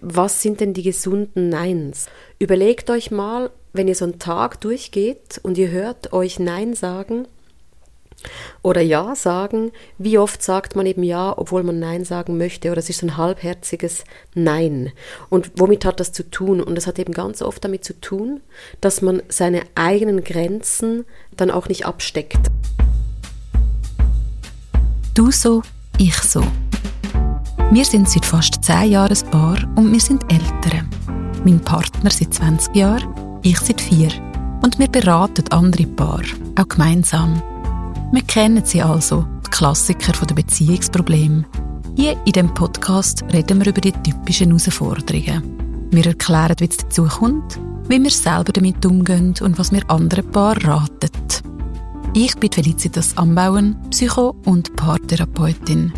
[0.00, 2.06] was sind denn die gesunden Neins?
[2.38, 7.26] Überlegt euch mal, wenn ihr so einen Tag durchgeht und ihr hört euch Nein sagen
[8.62, 12.78] oder Ja sagen, wie oft sagt man eben Ja, obwohl man Nein sagen möchte, oder
[12.78, 14.04] es ist so ein halbherziges
[14.34, 14.92] Nein.
[15.28, 16.60] Und womit hat das zu tun?
[16.60, 18.40] Und das hat eben ganz oft damit zu tun,
[18.80, 21.04] dass man seine eigenen Grenzen
[21.36, 22.50] dann auch nicht absteckt.
[25.14, 25.62] Du so,
[25.98, 26.42] ich so.
[27.72, 30.88] Wir sind seit fast zehn Jahren ein Paar und wir sind Eltern.
[31.44, 34.08] Mein Partner seit 20 Jahren, ich seit vier.
[34.62, 36.22] Und wir beraten andere Paar,
[36.58, 37.42] auch gemeinsam.
[38.12, 41.44] Wir kennen sie also, die Klassiker der Beziehungsprobleme.
[41.96, 45.88] Hier in dem Podcast reden wir über die typischen Herausforderungen.
[45.90, 50.30] Wir erklären, wie es dazu kommt, wie wir selber damit umgehen und was wir anderen
[50.30, 51.10] Paaren raten.
[52.14, 55.92] Ich bin Felicitas Ambauen, Psycho- und Paartherapeutin.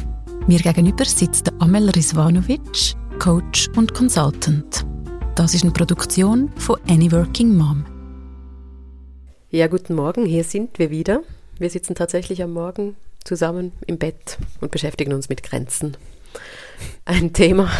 [0.49, 4.87] Mir gegenüber sitzt Amel Rizvanovic, Coach und Consultant.
[5.35, 7.85] Das ist eine Produktion von Any Working Mom.
[9.51, 11.21] Ja, guten Morgen, hier sind wir wieder.
[11.59, 15.99] Wir sitzen tatsächlich am Morgen zusammen im Bett und beschäftigen uns mit Grenzen.
[17.05, 17.71] Ein Thema,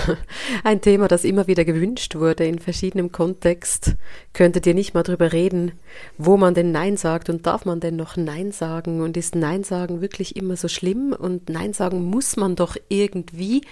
[0.65, 3.97] ein Thema, das immer wieder gewünscht wurde in verschiedenem Kontext.
[4.33, 5.73] Könntet ihr nicht mal drüber reden,
[6.17, 9.65] wo man denn Nein sagt und darf man denn noch Nein sagen und ist Nein
[9.65, 13.63] sagen wirklich immer so schlimm und Nein sagen muss man doch irgendwie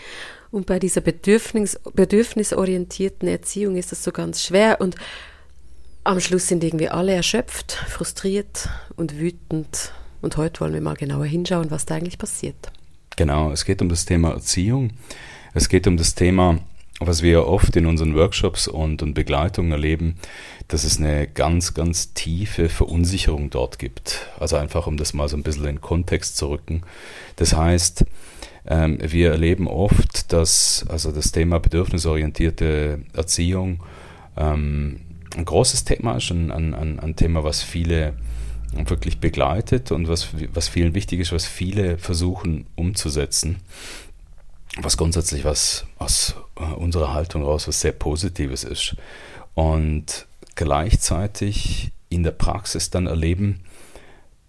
[0.51, 4.97] und bei dieser Bedürfnis, bedürfnisorientierten Erziehung ist das so ganz schwer und
[6.05, 9.93] am Schluss sind irgendwie alle erschöpft, frustriert und wütend.
[10.23, 12.73] Und heute wollen wir mal genauer hinschauen, was da eigentlich passiert.
[13.17, 14.91] Genau, es geht um das Thema Erziehung.
[15.55, 16.59] Es geht um das Thema,
[17.01, 20.17] was wir oft in unseren Workshops und, und Begleitungen erleben,
[20.69, 24.27] dass es eine ganz, ganz tiefe Verunsicherung dort gibt.
[24.39, 26.83] Also einfach, um das mal so ein bisschen in Kontext zu rücken.
[27.37, 28.05] Das heißt,
[28.67, 33.83] ähm, wir erleben oft, dass also das Thema bedürfnisorientierte Erziehung
[34.37, 35.01] ähm,
[35.37, 38.15] ein großes Thema ist, ein, ein, ein Thema, was viele
[38.73, 43.59] wirklich begleitet und was, was vielen wichtig ist, was viele versuchen umzusetzen.
[44.79, 46.35] Was grundsätzlich was aus
[46.77, 48.97] unserer Haltung raus was sehr Positives ist.
[49.55, 53.61] Und gleichzeitig in der Praxis dann erleben,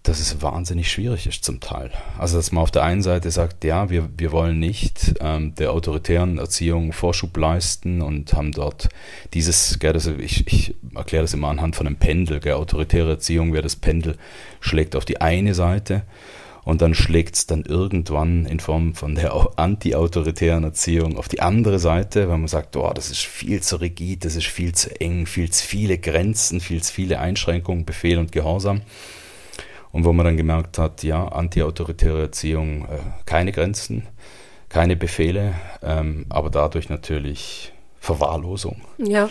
[0.08, 1.92] dass es wahnsinnig schwierig ist zum Teil.
[2.18, 5.74] Also dass man auf der einen Seite sagt, ja, wir, wir wollen nicht ähm, der
[5.74, 8.90] autoritären Erziehung Vorschub leisten und haben dort
[9.34, 13.52] dieses, gell, das, ich, ich erkläre das immer anhand von einem Pendel, gell, autoritäre Erziehung
[13.52, 14.18] wäre das Pendel,
[14.62, 16.04] schlägt auf die eine Seite
[16.64, 21.80] und dann schlägt es dann irgendwann in Form von der anti-autoritären Erziehung auf die andere
[21.80, 25.26] Seite, weil man sagt, oh, das ist viel zu rigid, das ist viel zu eng,
[25.26, 28.82] viel zu viele Grenzen, viel zu viele Einschränkungen, Befehl und Gehorsam.
[29.98, 34.06] Und wo man dann gemerkt hat, ja, antiautoritäre Erziehung, äh, keine Grenzen,
[34.70, 38.80] keine Befehle, ähm, aber dadurch natürlich Verwahrlosung.
[39.00, 39.28] Ja,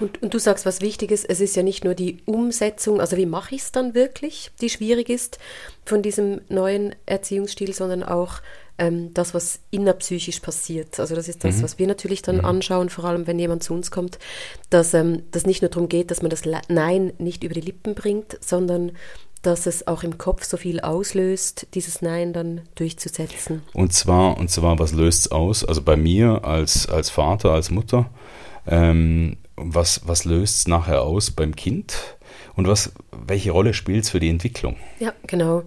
[0.00, 3.26] und, und du sagst was Wichtiges, es ist ja nicht nur die Umsetzung, also wie
[3.26, 5.38] mache ich es dann wirklich, die schwierig ist
[5.84, 8.40] von diesem neuen Erziehungsstil, sondern auch
[8.78, 10.98] ähm, das, was innerpsychisch passiert.
[10.98, 11.62] Also das ist das, mhm.
[11.62, 12.46] was wir natürlich dann mhm.
[12.46, 14.18] anschauen, vor allem wenn jemand zu uns kommt,
[14.70, 17.94] dass ähm, das nicht nur darum geht, dass man das Nein nicht über die Lippen
[17.94, 18.92] bringt, sondern
[19.42, 23.62] dass es auch im Kopf so viel auslöst, dieses Nein dann durchzusetzen.
[23.72, 25.64] Und zwar, und zwar was löst es aus?
[25.64, 28.10] Also bei mir als, als Vater, als Mutter,
[28.66, 32.16] ähm, was, was löst es nachher aus beim Kind?
[32.54, 34.76] Und was, welche Rolle spielt es für die Entwicklung?
[34.98, 35.62] Ja, genau.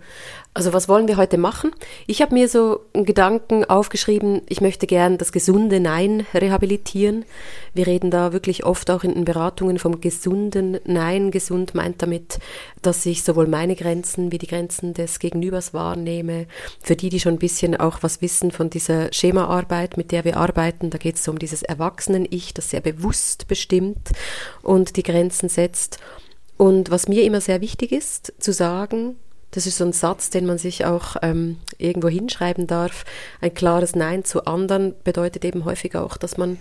[0.55, 1.71] Also was wollen wir heute machen?
[2.07, 7.23] Ich habe mir so einen Gedanken aufgeschrieben, ich möchte gern das gesunde Nein rehabilitieren.
[7.75, 11.29] Wir reden da wirklich oft auch in den Beratungen vom gesunden Nein.
[11.29, 12.39] Gesund meint damit,
[12.81, 16.47] dass ich sowohl meine Grenzen wie die Grenzen des Gegenübers wahrnehme.
[16.81, 20.37] Für die, die schon ein bisschen auch was wissen von dieser Schemaarbeit, mit der wir
[20.37, 24.09] arbeiten, da geht es um dieses Erwachsenen-Ich, das sehr bewusst bestimmt
[24.63, 25.99] und die Grenzen setzt.
[26.57, 29.15] Und was mir immer sehr wichtig ist, zu sagen,
[29.51, 33.05] das ist so ein Satz, den man sich auch ähm, irgendwo hinschreiben darf.
[33.41, 36.57] Ein klares Nein zu anderen bedeutet eben häufig auch, dass man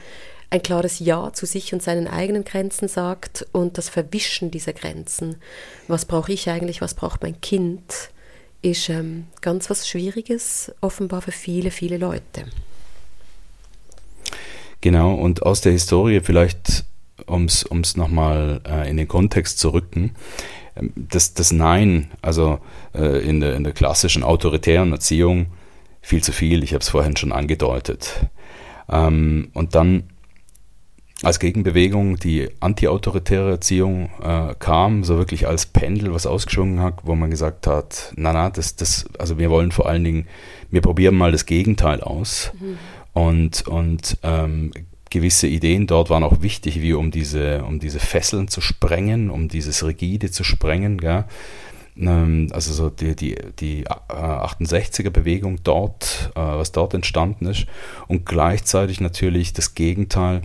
[0.50, 5.36] ein klares Ja zu sich und seinen eigenen Grenzen sagt und das Verwischen dieser Grenzen.
[5.89, 8.10] Was brauche ich eigentlich, was braucht mein Kind,
[8.63, 12.47] ist ähm, ganz was Schwieriges, offenbar für viele, viele Leute.
[14.80, 16.84] Genau, und aus der Historie vielleicht,
[17.27, 20.15] um es nochmal äh, in den Kontext zu rücken,
[20.95, 22.60] das, das Nein, also
[22.95, 25.47] äh, in, der, in der klassischen autoritären Erziehung,
[26.01, 28.27] viel zu viel, ich habe es vorhin schon angedeutet.
[28.89, 30.04] Ähm, und dann
[31.22, 37.15] als Gegenbewegung die antiautoritäre Erziehung äh, kam, so wirklich als Pendel, was ausgeschwungen hat, wo
[37.15, 40.27] man gesagt hat, na na, das, das, also wir wollen vor allen Dingen,
[40.71, 42.53] wir probieren mal das Gegenteil aus.
[42.60, 42.78] Mhm.
[43.15, 44.71] Und, und ähm,
[45.10, 49.49] gewisse Ideen dort waren auch wichtig, wie um diese, um diese Fesseln zu sprengen, um
[49.49, 50.99] dieses Rigide zu sprengen.
[50.99, 51.25] Gell?
[51.99, 57.66] Ähm, also so die, die, die 68er-Bewegung äh, dort, äh, was dort entstanden ist.
[58.07, 60.43] Und gleichzeitig natürlich das Gegenteil,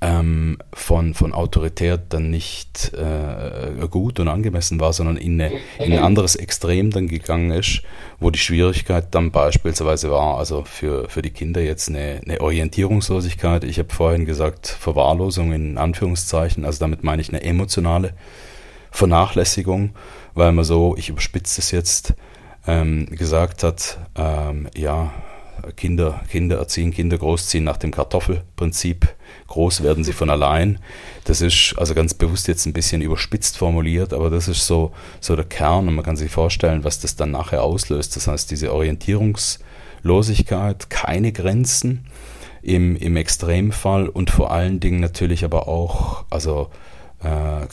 [0.00, 5.92] ähm, von, von autoritär dann nicht äh, gut und angemessen war, sondern in, eine, in
[5.92, 7.82] ein anderes Extrem dann gegangen ist,
[8.20, 13.64] wo die Schwierigkeit dann beispielsweise war, also für, für die Kinder jetzt eine, eine Orientierungslosigkeit.
[13.64, 18.14] Ich habe vorhin gesagt, Verwahrlosung in Anführungszeichen, also damit meine ich eine emotionale
[18.92, 19.90] Vernachlässigung,
[20.34, 22.14] weil man so, ich überspitze es jetzt,
[22.68, 25.12] ähm, gesagt hat, ähm, ja,
[25.76, 29.08] Kinder, Kinder erziehen, Kinder großziehen nach dem Kartoffelprinzip.
[29.48, 30.78] Groß werden sie von allein.
[31.24, 35.34] Das ist also ganz bewusst jetzt ein bisschen überspitzt formuliert, aber das ist so, so
[35.36, 38.14] der Kern und man kann sich vorstellen, was das dann nachher auslöst.
[38.14, 42.04] Das heißt, diese Orientierungslosigkeit, keine Grenzen
[42.62, 46.68] im, im Extremfall und vor allen Dingen natürlich aber auch, also
[47.22, 47.66] äh,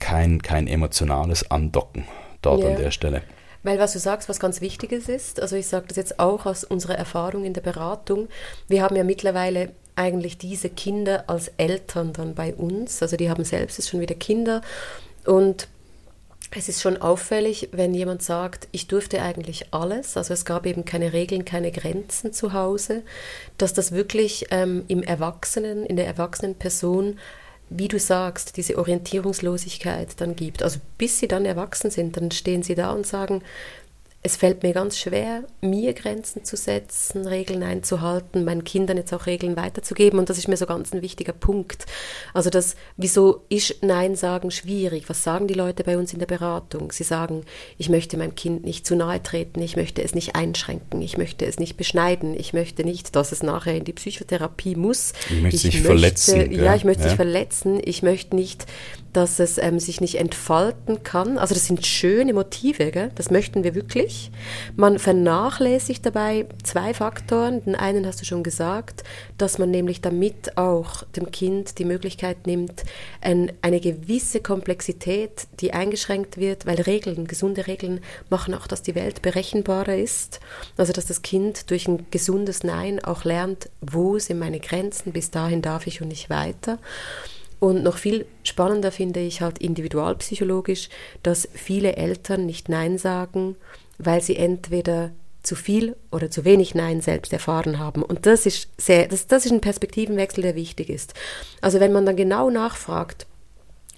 [0.00, 2.06] kein, kein emotionales Andocken
[2.42, 2.70] dort yeah.
[2.70, 3.22] an der Stelle.
[3.62, 6.64] Weil was du sagst, was ganz Wichtiges ist, also ich sage das jetzt auch aus
[6.64, 8.28] unserer Erfahrung in der Beratung,
[8.68, 13.44] wir haben ja mittlerweile eigentlich diese Kinder als Eltern dann bei uns, also die haben
[13.44, 14.62] selbst jetzt schon wieder Kinder.
[15.26, 15.68] Und
[16.52, 20.84] es ist schon auffällig, wenn jemand sagt, ich durfte eigentlich alles, also es gab eben
[20.84, 23.02] keine Regeln, keine Grenzen zu Hause,
[23.58, 27.18] dass das wirklich ähm, im Erwachsenen, in der erwachsenen Person
[27.72, 30.62] wie du sagst, diese Orientierungslosigkeit dann gibt.
[30.62, 33.42] Also bis sie dann erwachsen sind, dann stehen sie da und sagen,
[34.22, 39.24] es fällt mir ganz schwer, mir Grenzen zu setzen, Regeln einzuhalten, meinen Kindern jetzt auch
[39.24, 40.18] Regeln weiterzugeben.
[40.18, 41.86] Und das ist mir so ganz ein wichtiger Punkt.
[42.34, 45.08] Also das, wieso ist Nein sagen schwierig?
[45.08, 46.92] Was sagen die Leute bei uns in der Beratung?
[46.92, 47.46] Sie sagen,
[47.78, 51.46] ich möchte meinem Kind nicht zu nahe treten, ich möchte es nicht einschränken, ich möchte
[51.46, 55.14] es nicht beschneiden, ich möchte nicht, dass es nachher in die Psychotherapie muss.
[55.30, 56.52] Ich möchte sich verletzen.
[56.52, 57.08] Ja, ich möchte ja.
[57.08, 57.80] sich verletzen.
[57.82, 58.66] Ich möchte nicht
[59.12, 61.38] dass es ähm, sich nicht entfalten kann.
[61.38, 63.10] Also das sind schöne Motive, gell?
[63.14, 64.30] das möchten wir wirklich.
[64.76, 67.64] Man vernachlässigt dabei zwei Faktoren.
[67.64, 69.02] Den einen hast du schon gesagt,
[69.38, 72.84] dass man nämlich damit auch dem Kind die Möglichkeit nimmt,
[73.20, 78.94] ein, eine gewisse Komplexität, die eingeschränkt wird, weil Regeln, gesunde Regeln machen auch, dass die
[78.94, 80.40] Welt berechenbarer ist.
[80.76, 85.30] Also dass das Kind durch ein gesundes Nein auch lernt, wo sind meine Grenzen, bis
[85.30, 86.78] dahin darf ich und nicht weiter.
[87.60, 90.88] Und noch viel spannender finde ich halt individualpsychologisch,
[91.22, 93.56] dass viele Eltern nicht Nein sagen,
[93.98, 95.12] weil sie entweder
[95.42, 98.02] zu viel oder zu wenig Nein selbst erfahren haben.
[98.02, 101.14] Und das ist sehr, das, das ist ein Perspektivenwechsel, der wichtig ist.
[101.60, 103.26] Also wenn man dann genau nachfragt,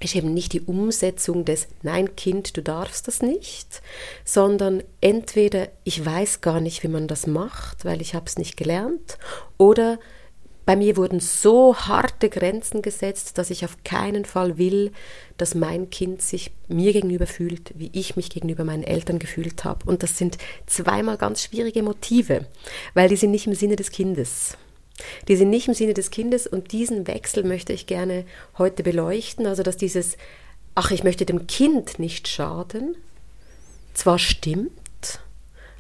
[0.00, 3.82] ist eben nicht die Umsetzung des Nein, Kind, du darfst das nicht,
[4.25, 8.56] sondern entweder ich weiß gar nicht, wie man das macht, weil ich habe es nicht
[8.56, 9.19] gelernt,
[9.59, 9.99] oder
[10.64, 14.93] bei mir wurden so harte Grenzen gesetzt, dass ich auf keinen Fall will,
[15.37, 19.85] dass mein Kind sich mir gegenüber fühlt, wie ich mich gegenüber meinen Eltern gefühlt habe.
[19.87, 22.47] Und das sind zweimal ganz schwierige Motive,
[22.94, 24.56] weil die sind nicht im Sinne des Kindes.
[25.26, 28.25] Die sind nicht im Sinne des Kindes und diesen Wechsel möchte ich gerne
[28.56, 29.47] heute beleuchten.
[29.47, 30.17] Also, dass dieses,
[30.76, 32.94] ach, ich möchte dem Kind nicht schaden,
[33.94, 34.70] zwar stimmt,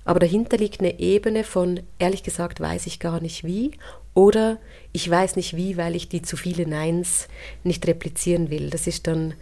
[0.04, 3.72] aber dahinter liegt eine Ebene von, ehrlich gesagt, weiß ich gar nicht wie
[4.14, 4.58] oder
[4.92, 7.28] ich weiß nicht wie, weil ich die zu viele Neins
[7.64, 8.70] nicht replizieren will.
[8.70, 9.34] Das ist dann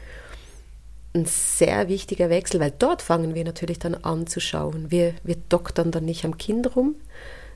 [1.13, 4.91] ein sehr wichtiger Wechsel, weil dort fangen wir natürlich dann an zu schauen.
[4.91, 6.95] Wir, wir doktern dann nicht am Kind rum,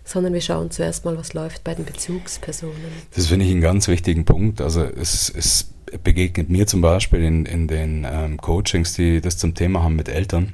[0.05, 2.75] sondern wir schauen zuerst mal, was läuft bei den Bezugspersonen.
[3.15, 4.61] Das finde ich einen ganz wichtigen Punkt.
[4.61, 5.71] Also es, es
[6.03, 10.09] begegnet mir zum Beispiel in, in den ähm, Coachings, die das zum Thema haben mit
[10.09, 10.53] Eltern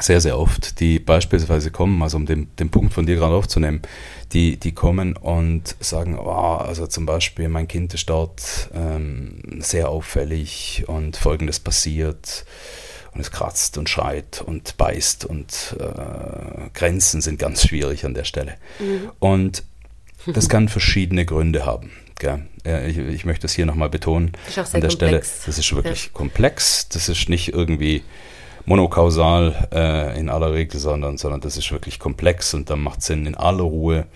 [0.00, 3.82] sehr, sehr oft, die beispielsweise kommen, also um den, den Punkt von dir gerade aufzunehmen,
[4.32, 9.88] die, die kommen und sagen, oh, also zum Beispiel mein Kind ist dort ähm, sehr
[9.88, 12.44] auffällig und folgendes passiert
[13.12, 18.24] und es kratzt und schreit und beißt und äh, Grenzen sind ganz schwierig an der
[18.24, 18.56] Stelle.
[18.80, 19.12] Mhm.
[19.20, 19.62] Und
[20.26, 21.92] das kann verschiedene Gründe haben.
[22.18, 22.46] Gell?
[22.86, 24.94] Ich, ich, möchte das hier nochmal betonen an der komplex.
[24.94, 25.20] Stelle.
[25.46, 26.10] Das ist wirklich ja.
[26.12, 28.02] komplex, das ist nicht irgendwie
[28.64, 33.06] monokausal äh, in aller Regel, sondern, sondern das ist wirklich komplex und dann macht es
[33.06, 34.06] Sinn, in aller Ruhe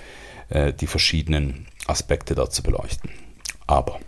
[0.48, 3.10] äh, die verschiedenen Aspekte da zu beleuchten.
[3.66, 4.00] Aber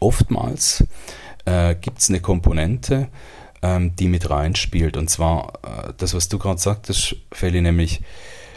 [0.00, 0.84] oftmals
[1.44, 3.08] äh, gibt es eine Komponente,
[3.62, 4.96] ähm, die mit reinspielt.
[4.96, 8.02] Und zwar äh, das, was du gerade sagtest, Feli, nämlich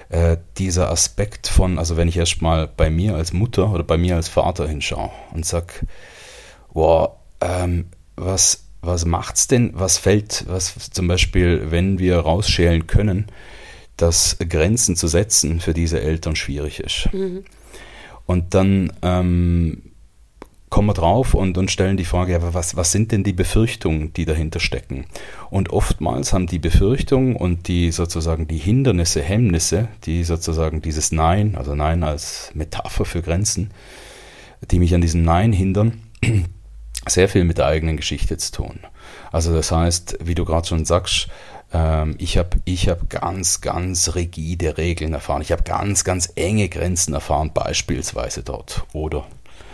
[0.10, 4.16] äh, dieser Aspekt von, also wenn ich erstmal bei mir als Mutter oder bei mir
[4.16, 5.86] als Vater hinschaue und sag,
[6.74, 7.12] wow,
[7.42, 13.28] ähm, was was macht's denn, was fällt, was zum Beispiel, wenn wir rausschälen können,
[13.98, 17.10] dass Grenzen zu setzen für diese Eltern schwierig ist.
[17.14, 17.44] Mhm.
[18.26, 19.82] Und dann ähm,
[20.70, 24.14] kommen wir drauf und, und stellen die Frage, ja, was, was sind denn die Befürchtungen,
[24.14, 25.06] die dahinter stecken?
[25.50, 31.56] Und oftmals haben die Befürchtungen und die sozusagen die Hindernisse, Hemmnisse, die sozusagen dieses Nein,
[31.56, 33.72] also Nein als Metapher für Grenzen,
[34.70, 36.02] die mich an diesem Nein hindern,
[37.10, 38.80] sehr viel mit der eigenen Geschichte zu tun.
[39.32, 41.28] Also das heißt, wie du gerade schon sagst,
[41.74, 45.42] ähm, ich habe ich hab ganz, ganz rigide Regeln erfahren.
[45.42, 48.84] Ich habe ganz, ganz enge Grenzen erfahren, beispielsweise dort.
[48.94, 49.26] Oder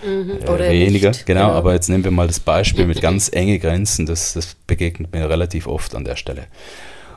[0.06, 1.54] Mhm, äh, oder weniger, nicht, genau, genau.
[1.58, 5.30] aber jetzt nehmen wir mal das Beispiel mit ganz enge Grenzen, das, das begegnet mir
[5.30, 6.48] relativ oft an der Stelle.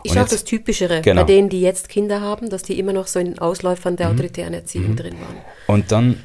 [0.09, 1.23] Und auch das Typischere Genau.
[1.23, 3.97] bei denen, die jetzt Kinder haben, dass die immer noch so in den Ausläufern Mhm.
[3.97, 5.37] der autoritären Erziehung drin waren.
[5.67, 6.23] Und dann,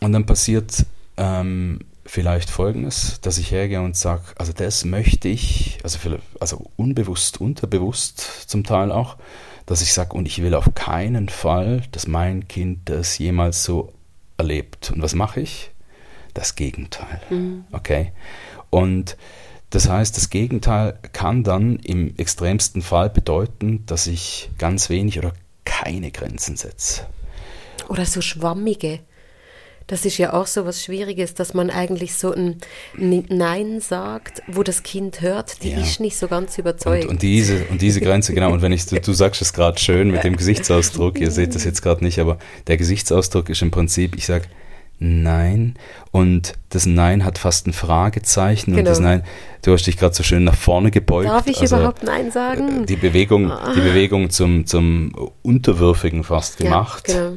[0.00, 0.84] und dann passiert
[1.16, 6.70] ähm, vielleicht Folgendes, dass ich hergehe und sage, also das möchte ich, also, vielleicht- also
[6.76, 9.16] unbewusst, unterbewusst zum Teil auch,
[9.66, 13.92] dass ich sage, und ich will auf keinen Fall, dass mein Kind das jemals so
[14.36, 14.90] erlebt.
[14.90, 15.70] Und was mache ich?
[16.34, 17.20] Das Gegenteil.
[17.72, 18.12] Okay?
[18.70, 19.16] Und
[19.70, 25.32] das heißt, das Gegenteil kann dann im extremsten Fall bedeuten, dass ich ganz wenig oder
[25.64, 27.06] keine Grenzen setze.
[27.88, 29.00] Oder so schwammige.
[29.92, 32.56] Das ist ja auch so was Schwieriges, dass man eigentlich so ein
[32.96, 35.80] Nein sagt, wo das Kind hört, die Ja.
[35.82, 37.04] ist nicht so ganz überzeugt.
[37.04, 39.78] Und, und, diese, und diese Grenze, genau, und wenn ich, du, du sagst es gerade
[39.78, 43.70] schön mit dem Gesichtsausdruck, ihr seht das jetzt gerade nicht, aber der Gesichtsausdruck ist im
[43.70, 44.46] Prinzip, ich sage
[44.98, 45.74] Nein
[46.10, 48.88] und das Nein hat fast ein Fragezeichen und Genau.
[48.88, 49.24] das Nein,
[49.60, 51.28] du hast dich gerade so schön nach vorne gebeugt.
[51.28, 52.86] Darf ich also, überhaupt Nein sagen?
[52.86, 57.04] Die Bewegung, die Bewegung zum, zum Unterwürfigen fast Ja, gemacht.
[57.04, 57.32] genau.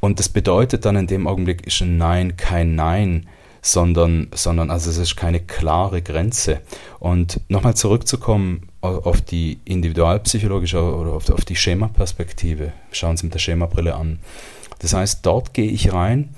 [0.00, 3.28] Und das bedeutet dann in dem Augenblick ist ein Nein kein Nein,
[3.62, 6.62] sondern, sondern also es ist keine klare Grenze.
[6.98, 12.72] Und nochmal zurückzukommen au- auf die individualpsychologische oder auf, auf die Schemaperspektive.
[12.92, 14.20] Schauen Sie mit der Schemabrille an.
[14.78, 16.30] Das heißt, dort gehe ich rein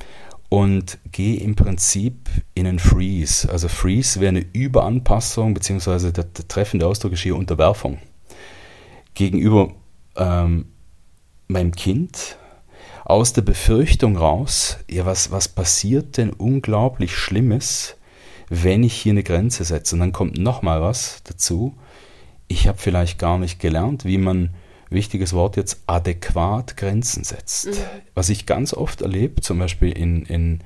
[0.48, 3.48] und gehe im Prinzip in einen Freeze.
[3.48, 7.98] Also Freeze wäre eine Überanpassung, beziehungsweise der, der treffende Ausdruck ist hier Unterwerfung.
[9.14, 9.72] Gegenüber
[10.16, 10.66] ähm,
[11.46, 12.36] meinem Kind
[13.04, 17.96] aus der Befürchtung raus, ja, was, was passiert denn unglaublich Schlimmes,
[18.48, 19.96] wenn ich hier eine Grenze setze?
[19.96, 21.74] Und dann kommt nochmal was dazu.
[22.48, 24.50] Ich habe vielleicht gar nicht gelernt, wie man,
[24.90, 27.68] wichtiges Wort jetzt, adäquat Grenzen setzt.
[28.14, 30.60] Was ich ganz oft erlebe, zum Beispiel in, in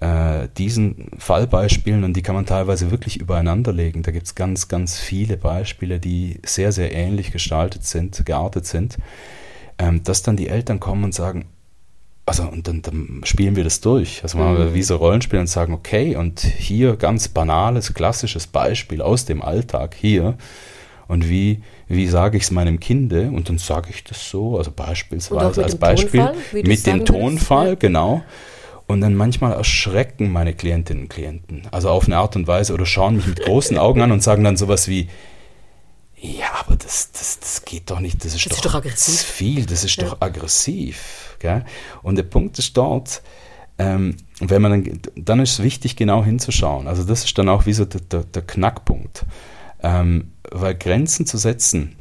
[0.00, 4.02] äh, diesen Fallbeispielen, und die kann man teilweise wirklich übereinander legen.
[4.02, 8.96] Da gibt es ganz, ganz viele Beispiele, die sehr, sehr ähnlich gestaltet sind, geartet sind,
[9.78, 11.46] ähm, dass dann die Eltern kommen und sagen,
[12.26, 14.22] also und dann, dann spielen wir das durch.
[14.22, 19.02] Also machen wir wie so Rollenspiel und sagen, okay, und hier ganz banales, klassisches Beispiel
[19.02, 20.36] aus dem Alltag hier.
[21.06, 23.30] Und wie, wie sage ich es meinem Kinde?
[23.30, 27.74] Und dann sage ich das so, also beispielsweise als Beispiel Tonfall, mit dem Tonfall, ja.
[27.74, 28.22] genau.
[28.86, 32.86] Und dann manchmal erschrecken meine Klientinnen und Klienten, also auf eine Art und Weise, oder
[32.86, 35.08] schauen mich mit großen Augen an und sagen dann sowas wie,
[36.24, 39.18] ja, aber das, das, das geht doch nicht, das ist, Das doch, ist doch aggressiv.
[39.18, 40.04] zu viel, das ist Ja.
[40.04, 41.36] doch aggressiv.
[41.38, 41.64] Gell?
[42.02, 43.22] Und der Punkt ist dort,
[43.78, 46.88] ähm, wenn man dann, dann ist es wichtig, genau hinzuschauen.
[46.88, 49.24] Also das ist dann auch wie so der, der, der Knackpunkt.
[49.82, 51.96] Ähm, weil Grenzen zu setzen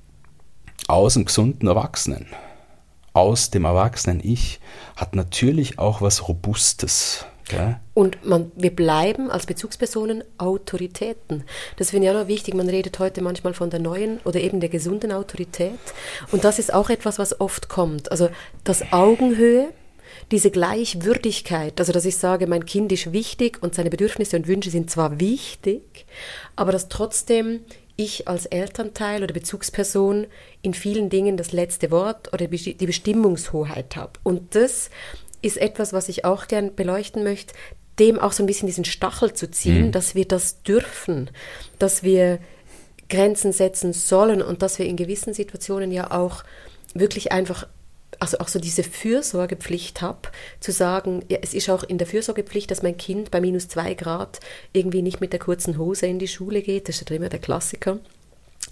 [0.87, 2.27] aus dem gesunden Erwachsenen,
[3.13, 4.59] aus dem erwachsenen Ich,
[4.95, 7.25] hat natürlich auch was Robustes.
[7.49, 7.77] Gell?
[7.93, 11.43] Und man, wir bleiben als Bezugspersonen Autoritäten.
[11.77, 12.53] Das finde ich auch noch wichtig.
[12.53, 15.79] Man redet heute manchmal von der neuen oder eben der gesunden Autorität.
[16.31, 18.11] Und das ist auch etwas, was oft kommt.
[18.11, 18.29] Also
[18.63, 19.69] das Augenhöhe,
[20.31, 24.69] diese Gleichwürdigkeit, also dass ich sage, mein Kind ist wichtig und seine Bedürfnisse und Wünsche
[24.69, 26.05] sind zwar wichtig,
[26.55, 27.61] aber dass trotzdem
[27.95, 30.25] ich als Elternteil oder Bezugsperson
[30.61, 34.13] in vielen Dingen das letzte Wort oder die Bestimmungshoheit habe.
[34.23, 34.89] Und das
[35.43, 37.53] ist etwas, was ich auch gern beleuchten möchte,
[37.99, 41.29] dem auch so ein bisschen diesen Stachel zu ziehen, dass wir das dürfen,
[41.77, 42.39] dass wir
[43.09, 46.43] Grenzen setzen sollen und dass wir in gewissen Situationen ja auch
[46.95, 47.67] wirklich einfach,
[48.19, 52.71] also auch so diese Fürsorgepflicht habe, zu sagen, ja, es ist auch in der Fürsorgepflicht,
[52.71, 54.39] dass mein Kind bei minus zwei Grad
[54.71, 57.39] irgendwie nicht mit der kurzen Hose in die Schule geht, das ist ja immer der
[57.39, 57.99] Klassiker.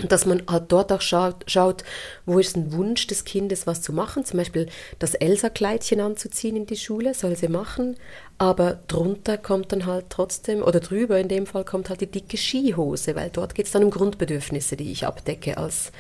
[0.08, 1.84] Dass man halt dort auch schaut, schaut,
[2.26, 4.26] wo ist ein Wunsch des Kindes, was zu machen.
[4.26, 4.68] Zum Beispiel
[5.00, 7.98] das Elsa-Kleidchen anzuziehen in die Schule, soll sie machen.
[8.38, 12.38] Aber drunter kommt dann halt trotzdem, oder drüber in dem Fall kommt halt die dicke
[12.38, 15.92] Skihose, weil dort geht es dann um Grundbedürfnisse, die ich abdecke als,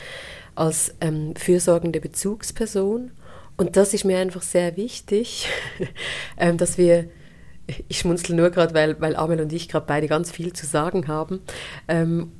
[0.55, 3.11] als ähm, fürsorgende Bezugsperson.
[3.57, 5.47] Und das ist mir einfach sehr wichtig,
[6.37, 7.09] ähm, dass wir
[7.87, 11.07] ich schmunzel nur gerade, weil, weil Amel und ich gerade beide ganz viel zu sagen
[11.07, 11.41] haben.
[11.87, 12.31] Ähm,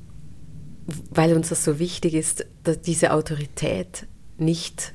[1.10, 4.06] weil uns das so wichtig ist, dass diese Autorität
[4.38, 4.94] nicht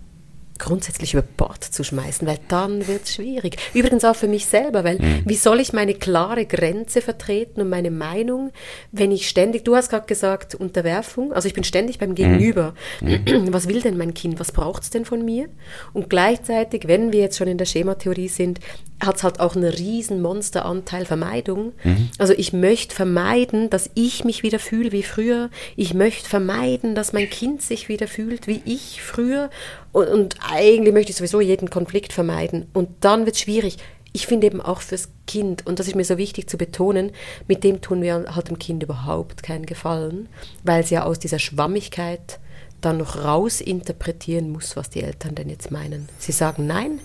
[0.58, 3.58] grundsätzlich über Bord zu schmeißen, weil dann wird es schwierig.
[3.74, 5.24] Übrigens auch für mich selber, weil mhm.
[5.26, 8.52] wie soll ich meine klare Grenze vertreten und meine Meinung,
[8.92, 12.74] wenn ich ständig, du hast gerade gesagt, Unterwerfung, also ich bin ständig beim Gegenüber.
[13.02, 13.48] Mhm.
[13.54, 14.40] Was will denn mein Kind?
[14.40, 15.50] Was braucht es denn von mir?
[15.94, 18.60] Und gleichzeitig, wenn wir jetzt schon in der Schematheorie sind,
[19.00, 21.74] hat es halt auch einen riesen Monsteranteil Vermeidung.
[21.84, 22.10] Mhm.
[22.18, 25.50] Also ich möchte vermeiden, dass ich mich wieder fühle wie früher.
[25.76, 29.50] Ich möchte vermeiden, dass mein Kind sich wieder fühlt wie ich früher.
[29.92, 32.68] Und, und eigentlich möchte ich sowieso jeden Konflikt vermeiden.
[32.74, 33.78] Und dann wird es schwierig.
[34.14, 37.12] Ich finde eben auch fürs Kind, und das ist mir so wichtig zu betonen,
[37.48, 40.30] mit dem tun wir halt dem Kind überhaupt keinen Gefallen,
[40.64, 42.40] weil es ja aus dieser Schwammigkeit
[42.82, 46.08] dann noch rausinterpretieren muss, was die Eltern denn jetzt meinen.
[46.20, 47.00] Sie sagen nein,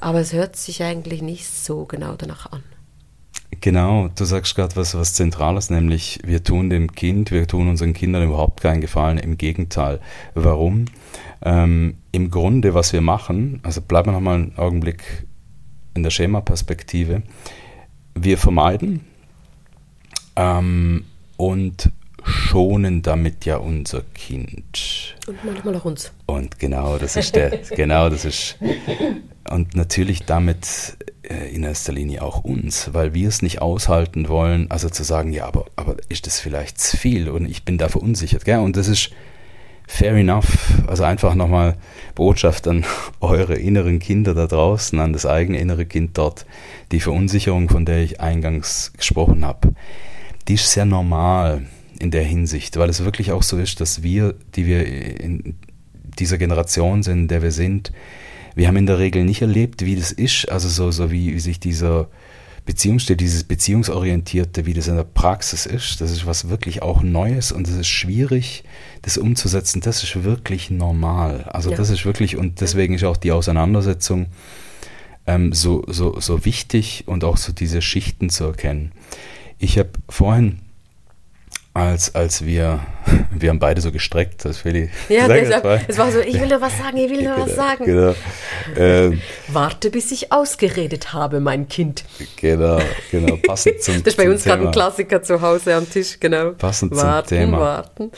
[0.00, 2.62] aber es hört sich eigentlich nicht so genau danach an.
[3.60, 7.92] Genau, du sagst gerade was, was Zentrales, nämlich wir tun dem Kind, wir tun unseren
[7.92, 10.00] Kindern überhaupt keinen Gefallen, im Gegenteil.
[10.34, 10.86] Warum?
[11.44, 15.26] Ähm, Im Grunde, was wir machen, also bleiben wir nochmal einen Augenblick
[15.94, 17.22] in der Schema-Perspektive,
[18.14, 19.00] wir vermeiden
[20.36, 21.04] ähm,
[21.36, 21.90] und
[22.24, 25.16] schonen damit ja unser Kind.
[25.26, 26.12] Und manchmal auch uns.
[26.26, 28.58] Und genau, das ist der, genau, das ist,
[29.50, 34.70] und natürlich damit äh, in erster Linie auch uns, weil wir es nicht aushalten wollen,
[34.70, 37.88] also zu sagen, ja, aber, aber ist das vielleicht zu viel und ich bin da
[37.88, 38.58] verunsichert, gell?
[38.58, 39.10] Und das ist
[39.86, 41.76] fair enough, also einfach nochmal
[42.14, 42.84] Botschaft an
[43.20, 46.46] eure inneren Kinder da draußen, an das eigene innere Kind dort,
[46.92, 49.74] die Verunsicherung, von der ich eingangs gesprochen habe,
[50.48, 51.66] die ist sehr normal
[51.98, 55.56] in der Hinsicht, weil es wirklich auch so ist, dass wir, die wir in
[56.18, 57.92] dieser Generation sind, in der wir sind,
[58.54, 61.40] wir haben in der Regel nicht erlebt, wie das ist, also so, so wie, wie
[61.40, 62.08] sich dieser
[62.64, 67.50] Beziehungsstil, dieses Beziehungsorientierte, wie das in der Praxis ist, das ist was wirklich auch Neues
[67.50, 68.62] und es ist schwierig,
[69.02, 69.80] das umzusetzen.
[69.80, 71.44] Das ist wirklich normal.
[71.52, 71.76] Also ja.
[71.76, 74.26] das ist wirklich, und deswegen ist auch die Auseinandersetzung
[75.26, 78.92] ähm, so, so, so wichtig und auch so diese Schichten zu erkennen.
[79.58, 80.60] Ich habe vorhin
[81.74, 82.80] als, als wir,
[83.30, 85.80] wir haben beide so gestreckt, das Feli ja, gesagt hat.
[85.88, 87.84] Es war so, ich will nur was sagen, ich will nur genau, was sagen.
[87.84, 88.14] Genau.
[88.76, 92.04] Ähm, Warte, bis ich ausgeredet habe, mein Kind.
[92.36, 96.18] Genau, genau, passend zum Das ist bei uns gerade ein Klassiker zu Hause am Tisch,
[96.20, 96.50] genau.
[96.50, 97.60] Passend warten, zum Thema.
[97.60, 98.10] Warten.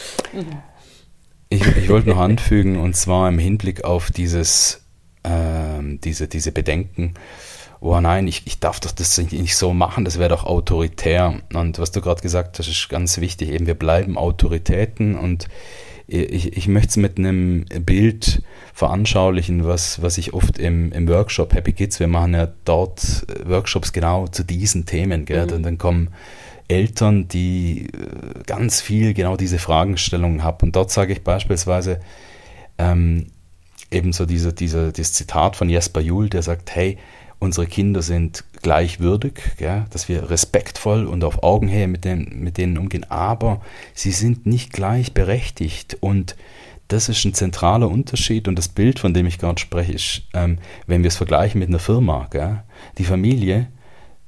[1.48, 4.82] Ich, ich wollte noch anfügen, und zwar im Hinblick auf dieses,
[5.22, 7.14] ähm, diese, diese Bedenken,
[7.84, 11.40] oh nein, ich, ich darf doch das nicht so machen, das wäre doch autoritär.
[11.52, 15.48] Und was du gerade gesagt hast, ist ganz wichtig, eben wir bleiben Autoritäten und
[16.06, 18.42] ich, ich möchte es mit einem Bild
[18.74, 23.92] veranschaulichen, was, was ich oft im, im Workshop Happy Kids, wir machen ja dort Workshops
[23.92, 25.46] genau zu diesen Themen, gell?
[25.46, 25.52] Mhm.
[25.52, 26.10] und dann kommen
[26.68, 30.58] Eltern, die äh, ganz viel genau diese Fragestellungen haben.
[30.62, 32.00] Und dort sage ich beispielsweise
[32.78, 33.26] ähm,
[33.90, 36.98] ebenso diese, diese, dieses Zitat von Jesper Juhl, der sagt, hey,
[37.44, 42.78] unsere Kinder sind gleichwürdig, ja, dass wir respektvoll und auf Augenhöhe mit, den, mit denen
[42.78, 43.60] umgehen, aber
[43.92, 46.34] sie sind nicht gleichberechtigt und
[46.88, 50.58] das ist ein zentraler Unterschied und das Bild, von dem ich gerade spreche, ist, ähm,
[50.86, 52.62] wenn wir es vergleichen mit einer Firma, gell,
[52.98, 53.68] die Familie,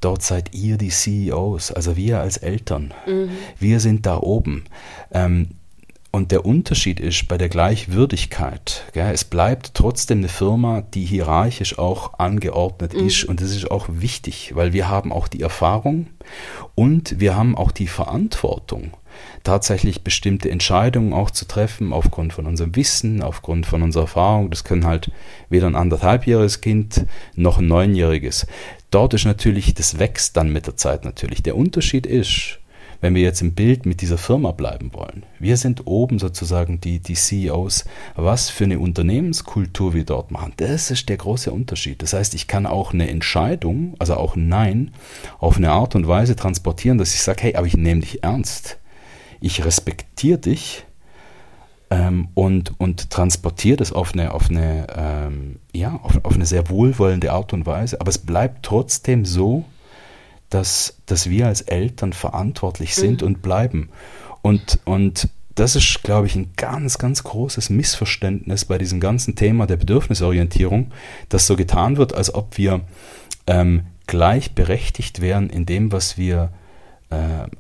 [0.00, 3.30] dort seid ihr die CEOs, also wir als Eltern, mhm.
[3.58, 4.64] wir sind da oben.
[5.12, 5.48] Ähm,
[6.16, 11.78] und der Unterschied ist bei der Gleichwürdigkeit, gell, es bleibt trotzdem eine Firma, die hierarchisch
[11.78, 13.06] auch angeordnet mhm.
[13.06, 16.06] ist und das ist auch wichtig, weil wir haben auch die Erfahrung
[16.74, 18.92] und wir haben auch die Verantwortung,
[19.44, 24.48] tatsächlich bestimmte Entscheidungen auch zu treffen aufgrund von unserem Wissen, aufgrund von unserer Erfahrung.
[24.48, 25.10] Das können halt
[25.50, 28.46] weder ein anderthalbjähriges Kind noch ein neunjähriges.
[28.90, 31.42] Dort ist natürlich, das wächst dann mit der Zeit natürlich.
[31.42, 32.58] Der Unterschied ist,
[33.00, 36.98] wenn wir jetzt im Bild mit dieser Firma bleiben wollen, wir sind oben sozusagen die,
[36.98, 42.02] die CEOs, was für eine Unternehmenskultur wir dort machen, das ist der große Unterschied.
[42.02, 44.92] Das heißt, ich kann auch eine Entscheidung, also auch ein Nein,
[45.38, 48.78] auf eine Art und Weise transportieren, dass ich sage, hey, aber ich nehme dich ernst.
[49.40, 50.86] Ich respektiere dich
[51.90, 56.68] ähm, und, und transportiere das auf eine, auf eine, ähm, ja, auf, auf eine sehr
[56.68, 59.64] wohlwollende Art und Weise, aber es bleibt trotzdem so,
[60.50, 63.26] dass, dass wir als Eltern verantwortlich sind mhm.
[63.28, 63.88] und bleiben.
[64.42, 69.66] Und, und das ist, glaube ich, ein ganz, ganz großes Missverständnis bei diesem ganzen Thema
[69.66, 70.92] der Bedürfnisorientierung,
[71.28, 72.82] dass so getan wird, als ob wir
[73.46, 76.50] ähm, gleichberechtigt wären in dem, was wir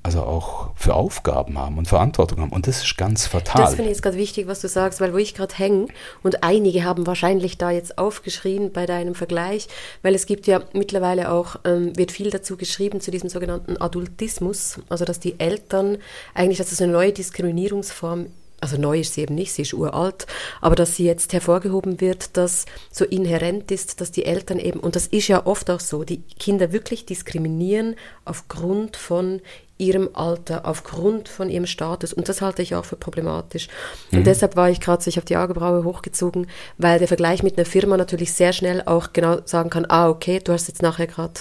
[0.02, 2.50] also auch für Aufgaben haben und Verantwortung haben.
[2.50, 3.62] Und das ist ganz fatal.
[3.62, 5.86] Das finde ich jetzt gerade wichtig, was du sagst, weil wo ich gerade hänge,
[6.24, 9.68] und einige haben wahrscheinlich da jetzt aufgeschrien bei deinem Vergleich,
[10.02, 14.80] weil es gibt ja mittlerweile auch, ähm, wird viel dazu geschrieben, zu diesem sogenannten Adultismus,
[14.88, 15.98] also dass die Eltern
[16.34, 18.26] eigentlich, dass es eine neue Diskriminierungsform
[18.60, 20.26] also neu ist sie eben nicht, sie ist uralt,
[20.60, 24.96] aber dass sie jetzt hervorgehoben wird, dass so inhärent ist, dass die Eltern eben, und
[24.96, 29.40] das ist ja oft auch so, die Kinder wirklich diskriminieren aufgrund von
[29.78, 32.12] ihrem Alter, aufgrund von ihrem Status.
[32.12, 33.68] Und das halte ich auch für problematisch.
[34.10, 34.18] Mhm.
[34.18, 36.46] Und deshalb war ich gerade so, ich habe die Augenbraue hochgezogen,
[36.78, 40.40] weil der Vergleich mit einer Firma natürlich sehr schnell auch genau sagen kann, ah, okay,
[40.42, 41.40] du hast jetzt nachher gerade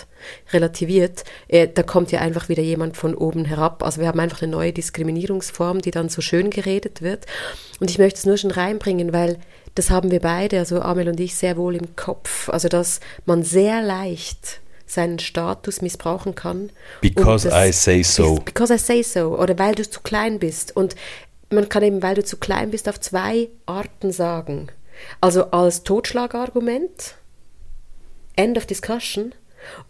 [0.52, 3.84] relativiert, äh, da kommt ja einfach wieder jemand von oben herab.
[3.84, 7.26] Also wir haben einfach eine neue Diskriminierungsform, die dann so schön geredet wird.
[7.80, 9.40] Und ich möchte es nur schon reinbringen, weil
[9.76, 12.50] das haben wir beide, also Amel und ich, sehr wohl im Kopf.
[12.50, 16.70] Also dass man sehr leicht seinen Status missbrauchen kann.
[17.02, 18.36] Because das, I say so.
[18.36, 19.38] Because I say so.
[19.38, 20.76] Oder weil du zu klein bist.
[20.76, 20.96] Und
[21.50, 24.68] man kann eben, weil du zu klein bist, auf zwei Arten sagen.
[25.22, 27.16] Also als Totschlagargument,
[28.36, 29.34] End of Discussion,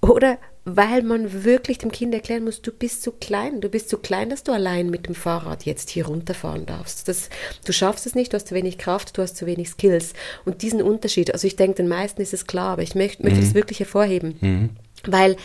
[0.02, 4.00] oder weil man wirklich dem Kind erklären muss, du bist zu klein, du bist zu
[4.00, 7.08] klein, dass du allein mit dem Fahrrad jetzt hier runterfahren darfst.
[7.08, 7.30] Das,
[7.66, 10.14] du schaffst es nicht, du hast zu wenig Kraft, du hast zu wenig Skills.
[10.44, 13.42] Und diesen Unterschied, also ich denke, den meisten ist es klar, aber ich möchte, möchte
[13.42, 13.46] mhm.
[13.46, 14.38] es wirklich hervorheben.
[14.42, 14.70] Mhm.
[15.08, 15.36] Weil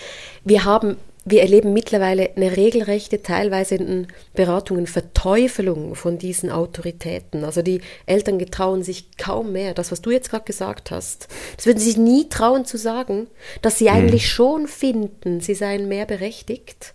[0.44, 7.44] wir haben wir erleben mittlerweile eine regelrechte, teilweise in Beratungen Verteufelung von diesen Autoritäten.
[7.44, 9.74] Also die Eltern getrauen sich kaum mehr.
[9.74, 13.26] Das, was du jetzt gerade gesagt hast, das würden sie sich nie trauen zu sagen,
[13.60, 13.96] dass sie mhm.
[13.96, 16.94] eigentlich schon finden, sie seien mehr berechtigt.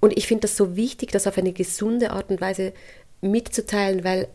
[0.00, 2.72] Und ich finde das so wichtig, das auf eine gesunde Art und Weise
[3.20, 4.28] mitzuteilen, weil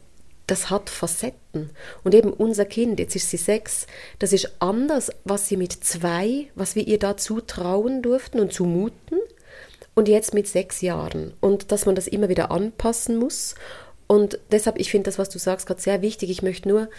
[0.52, 1.70] das hat Facetten.
[2.04, 3.88] Und eben unser Kind, jetzt ist sie sechs,
[4.20, 9.18] das ist anders, was sie mit zwei, was wir ihr da zutrauen durften und zumuten.
[9.96, 11.34] Und jetzt mit sechs Jahren.
[11.40, 13.56] Und dass man das immer wieder anpassen muss.
[14.08, 16.30] Und deshalb, ich finde das, was du sagst, gerade sehr wichtig.
[16.30, 16.90] Ich möchte nur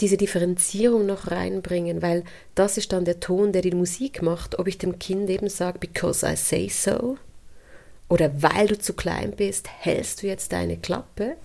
[0.00, 4.58] diese Differenzierung noch reinbringen, weil das ist dann der Ton, der die Musik macht.
[4.58, 7.18] Ob ich dem Kind eben sage, because I say so,
[8.08, 11.36] oder weil du zu klein bist, hältst du jetzt deine Klappe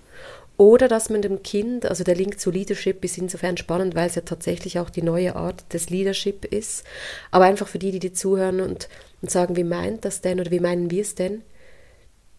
[0.60, 4.16] oder dass man dem Kind, also der Link zu Leadership ist insofern spannend, weil es
[4.16, 6.84] ja tatsächlich auch die neue Art des Leadership ist.
[7.30, 8.90] Aber einfach für die, die die zuhören und,
[9.22, 11.40] und sagen, wie meint das denn oder wie meinen wir es denn,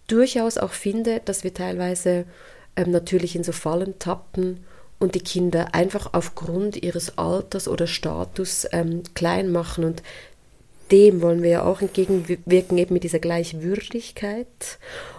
[0.06, 2.26] durchaus auch finde, dass wir teilweise
[2.76, 4.66] ähm, natürlich in so Fallen tappen
[5.00, 9.84] und die Kinder einfach aufgrund ihres Alters oder Status ähm, klein machen.
[9.84, 10.04] Und
[10.92, 14.78] dem wollen wir ja auch entgegenwirken, eben mit dieser Gleichwürdigkeit.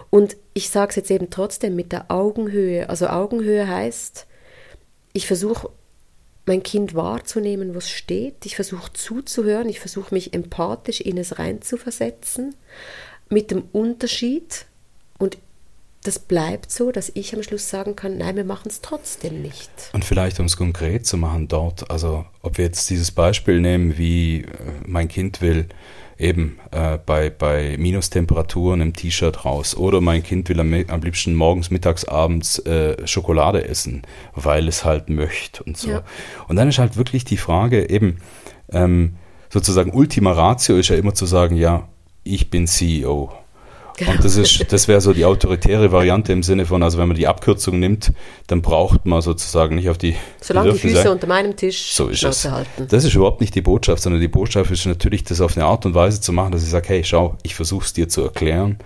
[0.09, 2.89] Und ich sage es jetzt eben trotzdem mit der Augenhöhe.
[2.89, 4.27] Also Augenhöhe heißt,
[5.13, 5.69] ich versuche
[6.45, 8.45] mein Kind wahrzunehmen, was steht.
[8.45, 9.69] Ich versuche zuzuhören.
[9.69, 12.55] Ich versuche mich empathisch in es reinzuversetzen.
[13.29, 14.65] Mit dem Unterschied.
[15.17, 15.37] Und
[16.03, 19.71] das bleibt so, dass ich am Schluss sagen kann, nein, wir machen es trotzdem nicht.
[19.93, 23.97] Und vielleicht, um es konkret zu machen dort, also ob wir jetzt dieses Beispiel nehmen,
[23.97, 24.47] wie äh,
[24.85, 25.67] mein Kind will
[26.23, 29.75] eben äh, bei, bei Minustemperaturen im T-Shirt raus.
[29.75, 34.85] Oder mein Kind will am, am liebsten morgens, mittags, abends äh, Schokolade essen, weil es
[34.85, 35.89] halt möchte und so.
[35.89, 36.03] Ja.
[36.47, 38.17] Und dann ist halt wirklich die Frage eben,
[38.71, 39.15] ähm,
[39.49, 41.87] sozusagen Ultima Ratio ist ja immer zu sagen, ja,
[42.23, 43.31] ich bin CEO
[43.99, 47.17] und das ist, das wäre so die autoritäre Variante im Sinne von, also wenn man
[47.17, 48.11] die Abkürzung nimmt,
[48.47, 50.15] dann braucht man sozusagen nicht auf die.
[50.41, 52.45] Solange die Füße unter meinem Tisch so ist es.
[52.49, 52.87] halten.
[52.89, 55.85] Das ist überhaupt nicht die Botschaft, sondern die Botschaft ist natürlich, das auf eine Art
[55.85, 58.77] und Weise zu machen, dass ich sage, hey, schau, ich versuche es dir zu erklären,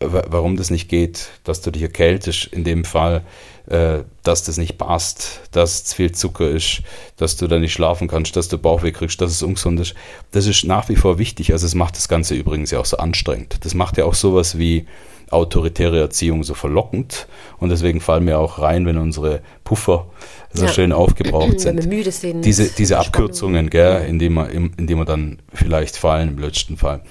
[0.00, 3.22] warum das nicht geht, dass du dich erkältest in dem Fall,
[3.66, 6.82] äh, dass das nicht passt, dass zu viel Zucker ist,
[7.16, 9.94] dass du da nicht schlafen kannst, dass du Bauchweh kriegst, dass es ungesund ist.
[10.32, 11.52] Das ist nach wie vor wichtig.
[11.52, 13.64] Also es macht das Ganze übrigens ja auch so anstrengend.
[13.64, 14.86] Das macht ja auch sowas wie
[15.30, 17.26] autoritäre Erziehung so verlockend
[17.58, 20.06] und deswegen fallen wir auch rein, wenn unsere Puffer
[20.52, 20.72] so ja.
[20.72, 21.82] schön aufgebraucht sind.
[21.82, 22.44] Sind.
[22.44, 27.02] Diese, diese Abkürzungen, gell, indem wir, indem wir dann vielleicht fallen im letzten Fall.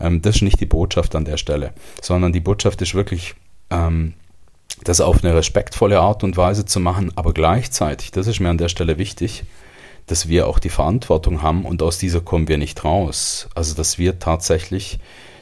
[0.00, 3.34] Ähm, das ist nicht die Botschaft an der Stelle, sondern die Botschaft ist wirklich,
[3.70, 4.14] ähm,
[4.84, 8.58] das auf eine respektvolle Art und Weise zu machen, aber gleichzeitig, das ist mir an
[8.58, 9.44] der Stelle wichtig,
[10.06, 13.48] dass wir auch die Verantwortung haben und aus dieser kommen wir nicht raus.
[13.54, 14.98] Also dass wir tatsächlich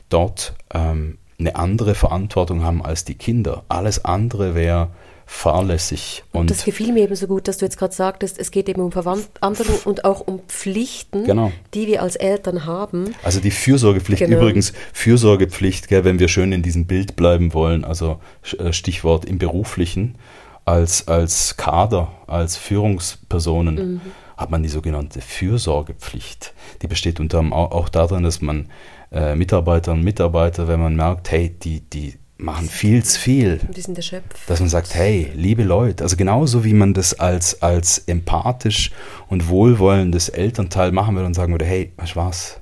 [0.09, 3.63] dort ähm, eine andere Verantwortung haben als die Kinder.
[3.69, 4.89] Alles andere wäre
[5.31, 6.25] fahrlässig.
[6.33, 8.81] Und das gefiel mir eben so gut, dass du jetzt gerade sagtest, es geht eben
[8.81, 11.53] um Verantwortung und auch um Pflichten, genau.
[11.75, 13.15] die wir als Eltern haben.
[13.23, 14.39] Also die Fürsorgepflicht, genau.
[14.39, 18.21] übrigens Fürsorgepflicht, gell, wenn wir schön in diesem Bild bleiben wollen, also
[18.59, 20.17] äh, Stichwort im Beruflichen,
[20.65, 23.75] als, als Kader, als Führungspersonen.
[23.75, 24.01] Mhm.
[24.39, 26.55] Hat man die sogenannte Fürsorgepflicht.
[26.81, 28.71] Die besteht unter anderem auch darin, dass man
[29.13, 33.61] äh, Mitarbeiterinnen und Mitarbeiter, wenn man merkt, hey, die, die machen viel zu viel.
[33.77, 34.49] Die sind erschöpft.
[34.49, 38.93] Dass man sagt, hey, liebe Leute, also genauso wie man das als, als empathisch
[39.29, 42.61] und wohlwollendes Elternteil machen würde und sagen würde, hey, weißt du was,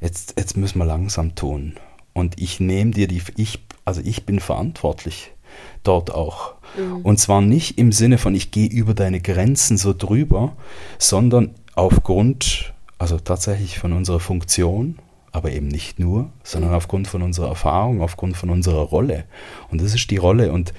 [0.00, 1.74] jetzt, jetzt müssen wir langsam tun.
[2.14, 5.32] Und ich nehme dir die, ich, also ich bin verantwortlich.
[5.82, 6.54] dort auch.
[6.76, 7.02] Mhm.
[7.02, 10.56] Und zwar nicht im Sinne von, ich gehe über deine Grenzen so drüber,
[10.98, 14.98] sondern aufgrund, also tatsächlich von unserer Funktion,
[15.38, 19.24] aber eben nicht nur, sondern aufgrund von unserer Erfahrung, aufgrund von unserer Rolle.
[19.70, 20.52] Und das ist die Rolle.
[20.52, 20.74] Und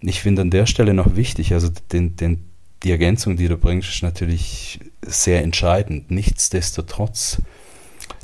[0.00, 2.44] ich finde an der Stelle noch wichtig, also den, den,
[2.82, 6.10] die Ergänzung, die du bringst, ist natürlich sehr entscheidend.
[6.10, 7.40] Nichtsdestotrotz,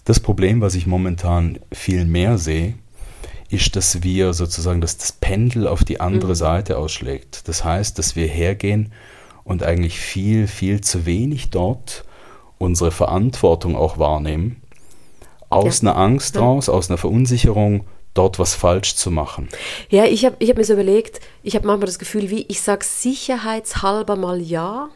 [0.05, 2.75] das Problem, was ich momentan viel mehr sehe,
[3.49, 6.37] ist, dass wir sozusagen, dass das Pendel auf die andere mhm.
[6.37, 7.49] Seite ausschlägt.
[7.49, 8.93] Das heißt, dass wir hergehen
[9.45, 12.05] und eigentlich viel, viel zu wenig dort
[12.59, 14.57] unsere Verantwortung auch wahrnehmen,
[15.51, 15.91] aus ja.
[15.91, 16.43] einer Angst ja.
[16.43, 17.85] raus, aus einer Verunsicherung,
[18.15, 19.49] dort was falsch zu machen.
[19.89, 22.61] Ja, ich habe ich hab mir so überlegt, ich habe manchmal das Gefühl, wie ich
[22.61, 24.89] sage sicherheitshalber mal ja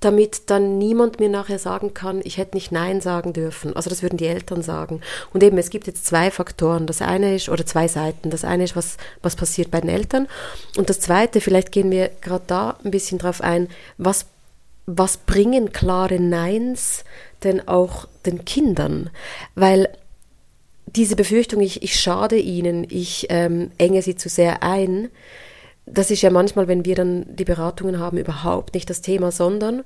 [0.00, 3.76] damit dann niemand mir nachher sagen kann, ich hätte nicht Nein sagen dürfen.
[3.76, 5.02] Also das würden die Eltern sagen.
[5.32, 6.86] Und eben, es gibt jetzt zwei Faktoren.
[6.86, 8.30] Das eine ist, oder zwei Seiten.
[8.30, 10.26] Das eine ist, was, was passiert bei den Eltern.
[10.76, 14.24] Und das zweite, vielleicht gehen wir gerade da ein bisschen drauf ein, was,
[14.96, 17.04] was bringen klare Neins
[17.44, 19.10] denn auch den Kindern?
[19.54, 19.88] Weil
[20.86, 25.08] diese Befürchtung, ich, ich schade ihnen, ich ähm, enge sie zu sehr ein,
[25.86, 29.82] das ist ja manchmal, wenn wir dann die Beratungen haben, überhaupt nicht das Thema, sondern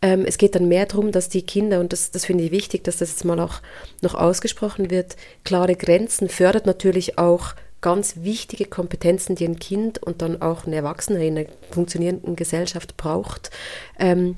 [0.00, 2.84] ähm, es geht dann mehr darum, dass die Kinder, und das, das finde ich wichtig,
[2.84, 3.60] dass das jetzt mal auch
[4.00, 10.22] noch ausgesprochen wird, klare Grenzen fördert natürlich auch ganz wichtige Kompetenzen, die ein Kind und
[10.22, 13.50] dann auch ein Erwachsener in einer funktionierenden Gesellschaft braucht.
[13.98, 14.36] Ähm,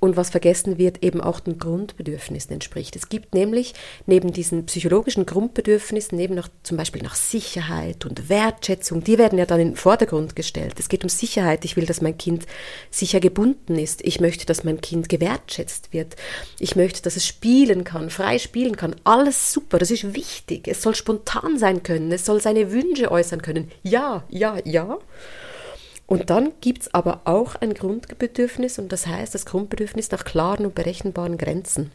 [0.00, 2.96] und was vergessen wird, eben auch den Grundbedürfnissen entspricht.
[2.96, 3.74] Es gibt nämlich
[4.06, 9.46] neben diesen psychologischen Grundbedürfnissen, neben nach, zum Beispiel nach Sicherheit und Wertschätzung, die werden ja
[9.46, 10.74] dann in den Vordergrund gestellt.
[10.78, 11.64] Es geht um Sicherheit.
[11.64, 12.46] Ich will, dass mein Kind
[12.90, 14.02] sicher gebunden ist.
[14.02, 16.16] Ich möchte, dass mein Kind gewertschätzt wird.
[16.58, 18.96] Ich möchte, dass es spielen kann, frei spielen kann.
[19.04, 20.66] Alles super, das ist wichtig.
[20.66, 22.10] Es soll spontan sein können.
[22.10, 23.70] Es soll seine Wünsche äußern können.
[23.82, 24.98] Ja, ja, ja.
[26.10, 30.66] Und dann gibt es aber auch ein Grundbedürfnis und das heißt das Grundbedürfnis nach klaren
[30.66, 31.92] und berechenbaren Grenzen.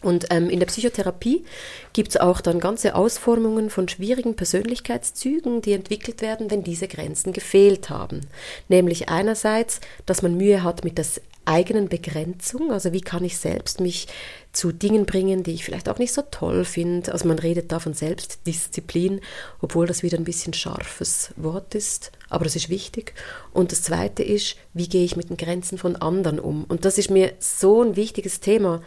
[0.00, 1.44] Und ähm, in der Psychotherapie
[1.92, 7.34] gibt es auch dann ganze Ausformungen von schwierigen Persönlichkeitszügen, die entwickelt werden, wenn diese Grenzen
[7.34, 8.22] gefehlt haben.
[8.70, 11.04] Nämlich einerseits, dass man Mühe hat mit der
[11.46, 14.08] eigenen Begrenzung, also wie kann ich selbst mich
[14.54, 17.12] zu Dingen bringen, die ich vielleicht auch nicht so toll finde.
[17.12, 19.20] Also man redet da von Selbstdisziplin,
[19.60, 23.14] obwohl das wieder ein bisschen scharfes Wort ist, aber das ist wichtig.
[23.52, 26.64] Und das Zweite ist, wie gehe ich mit den Grenzen von anderen um?
[26.64, 28.82] Und das ist mir so ein wichtiges Thema,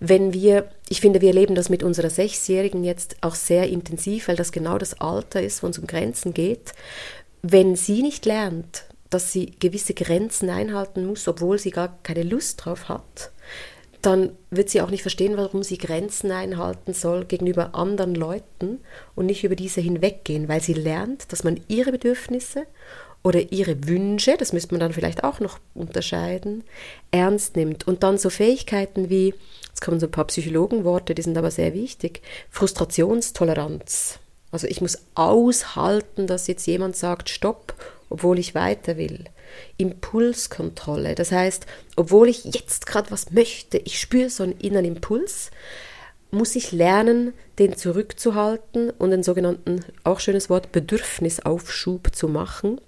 [0.00, 4.36] wenn wir, ich finde, wir erleben das mit unserer Sechsjährigen jetzt auch sehr intensiv, weil
[4.36, 6.72] das genau das Alter ist, wo es um Grenzen geht.
[7.42, 12.64] Wenn sie nicht lernt, dass sie gewisse Grenzen einhalten muss, obwohl sie gar keine Lust
[12.64, 13.30] drauf hat,
[14.00, 18.80] dann wird sie auch nicht verstehen, warum sie Grenzen einhalten soll gegenüber anderen Leuten
[19.14, 22.66] und nicht über diese hinweggehen, weil sie lernt, dass man ihre Bedürfnisse
[23.22, 26.64] oder ihre Wünsche, das müsste man dann vielleicht auch noch unterscheiden,
[27.12, 27.86] ernst nimmt.
[27.86, 29.34] Und dann so Fähigkeiten wie,
[29.68, 34.18] jetzt kommen so ein paar Psychologenworte, die sind aber sehr wichtig, Frustrationstoleranz.
[34.50, 37.74] Also ich muss aushalten, dass jetzt jemand sagt, stopp,
[38.12, 39.24] obwohl ich weiter will.
[39.78, 41.14] Impulskontrolle.
[41.14, 45.50] Das heißt, obwohl ich jetzt gerade was möchte, ich spüre so einen inneren Impuls,
[46.30, 52.80] muss ich lernen, den zurückzuhalten und den sogenannten, auch schönes Wort, Bedürfnisaufschub zu machen,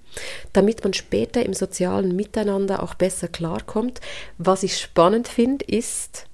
[0.53, 4.01] damit man später im sozialen Miteinander auch besser klarkommt.
[4.39, 6.27] Was ich spannend finde, ist,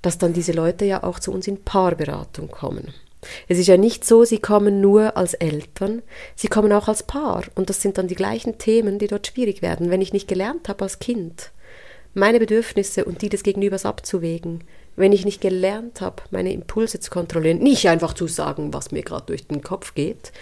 [0.00, 2.92] dass dann diese Leute ja auch zu uns in Paarberatung kommen.
[3.48, 6.02] Es ist ja nicht so, sie kommen nur als Eltern,
[6.34, 7.44] sie kommen auch als Paar.
[7.54, 9.90] Und das sind dann die gleichen Themen, die dort schwierig werden.
[9.90, 11.50] Wenn ich nicht gelernt habe als Kind,
[12.14, 14.64] meine Bedürfnisse und die des Gegenübers abzuwägen,
[14.96, 19.02] wenn ich nicht gelernt habe, meine Impulse zu kontrollieren, nicht einfach zu sagen, was mir
[19.02, 20.32] gerade durch den Kopf geht,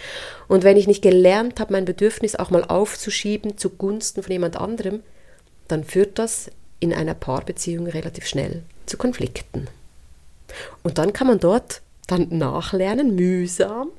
[0.47, 5.03] und wenn ich nicht gelernt habe, mein Bedürfnis auch mal aufzuschieben zugunsten von jemand anderem,
[5.69, 9.67] dann führt das in einer Paarbeziehung relativ schnell zu Konflikten.
[10.83, 11.81] Und dann kann man dort
[12.11, 13.89] dann nachlernen, mühsam,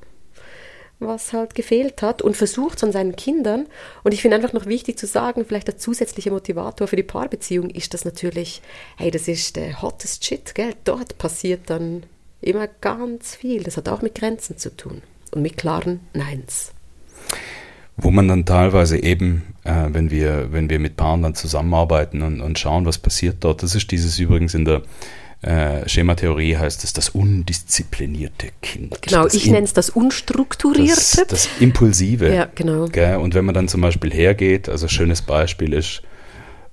[0.99, 3.67] was halt gefehlt hat und versucht es an seinen Kindern.
[4.03, 7.69] Und ich finde einfach noch wichtig zu sagen, vielleicht der zusätzliche Motivator für die Paarbeziehung
[7.69, 8.61] ist das natürlich,
[8.97, 10.73] hey, das ist der hottest Shit, gell?
[10.83, 12.03] Dort passiert dann
[12.41, 13.63] immer ganz viel.
[13.63, 16.71] Das hat auch mit Grenzen zu tun und mit klaren Neins.
[17.95, 22.41] Wo man dann teilweise eben, äh, wenn, wir, wenn wir mit Paaren dann zusammenarbeiten und,
[22.41, 24.81] und schauen, was passiert dort, das ist dieses übrigens in der
[25.43, 29.01] äh, Schematheorie heißt es das undisziplinierte Kind.
[29.01, 30.95] Genau, das ich nenne es das unstrukturierte.
[30.95, 32.33] Das, das Impulsive.
[32.33, 32.87] Ja, genau.
[32.87, 33.17] Gell?
[33.17, 36.01] Und wenn man dann zum Beispiel hergeht, also schönes Beispiel ist,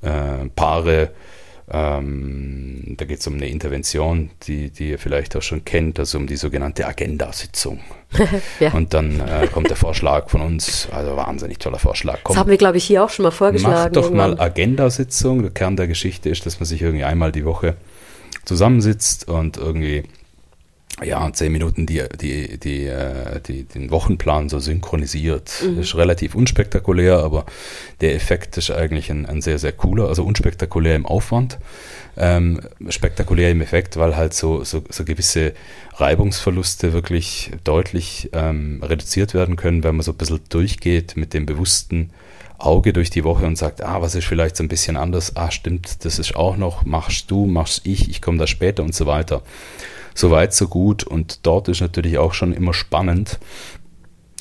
[0.02, 1.10] äh, Paare
[1.72, 6.18] Ähm, da geht es um eine Intervention, die, die ihr vielleicht auch schon kennt, also
[6.18, 7.78] um die sogenannte Agenda-Sitzung.
[8.60, 8.72] ja.
[8.72, 12.18] Und dann äh, kommt der Vorschlag von uns, also wahnsinnig toller Vorschlag.
[12.24, 13.74] Komm, das haben wir, glaube ich, hier auch schon mal vorgeschlagen.
[13.84, 14.30] Mach doch irgendwann.
[14.30, 15.42] mal Agenda-Sitzung.
[15.42, 17.76] Der Kern der Geschichte ist, dass man sich irgendwie einmal die Woche
[18.44, 20.04] zusammensitzt und irgendwie
[21.02, 25.50] ja, zehn Minuten die, die, die, äh, die, den Wochenplan so synchronisiert.
[25.64, 25.80] Mhm.
[25.80, 27.46] Ist relativ unspektakulär, aber
[28.00, 30.08] der Effekt ist eigentlich ein, ein sehr, sehr cooler.
[30.08, 31.58] Also unspektakulär im Aufwand,
[32.16, 35.54] ähm, spektakulär im Effekt, weil halt so, so, so gewisse
[35.94, 41.46] Reibungsverluste wirklich deutlich ähm, reduziert werden können, wenn man so ein bisschen durchgeht mit dem
[41.46, 42.10] bewussten
[42.60, 45.50] Auge durch die Woche und sagt, ah, was ist vielleicht so ein bisschen anders, ah,
[45.50, 49.06] stimmt, das ist auch noch, machst du, machst ich, ich komme da später und so
[49.06, 49.42] weiter
[50.14, 51.04] so weit, so gut.
[51.04, 53.38] Und dort ist natürlich auch schon immer spannend.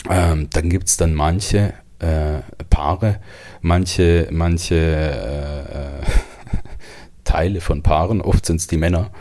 [0.10, 3.20] Ähm, dann gibt es dann manche äh, Paare,
[3.62, 6.06] manche, manche äh,
[7.24, 9.12] Teile von Paaren, oft sind es die Männer,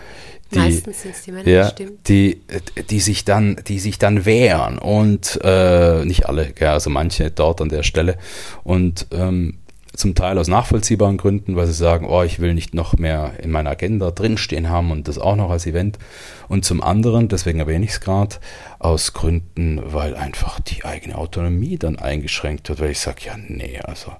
[0.53, 2.09] die, Meistens sind es die Männer, ja, stimmt.
[2.09, 2.41] Die,
[2.89, 7.61] die, sich dann, die sich dann wehren und äh, nicht alle, ja, also manche dort
[7.61, 8.17] an der Stelle.
[8.65, 9.59] Und ähm,
[9.99, 13.51] zum Teil aus nachvollziehbaren Gründen, weil sie sagen, oh, ich will nicht noch mehr in
[13.51, 15.99] meiner Agenda drinstehen haben und das auch noch als Event.
[16.47, 18.37] Und zum anderen, deswegen erwähne ich es gerade,
[18.79, 23.81] aus Gründen, weil einfach die eigene Autonomie dann eingeschränkt wird, weil ich sage, ja, nee,
[23.83, 24.13] also.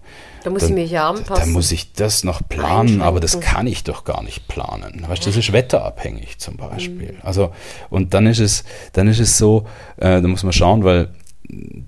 [0.43, 1.45] Da muss dann, ich mich ja anpassen.
[1.45, 5.05] Da muss ich das noch planen, aber das kann ich doch gar nicht planen.
[5.07, 7.13] Weißt, das ist wetterabhängig zum Beispiel.
[7.13, 7.19] Mhm.
[7.23, 7.53] Also,
[7.89, 9.65] und dann ist es, dann ist es so,
[9.97, 11.11] äh, da muss man schauen, weil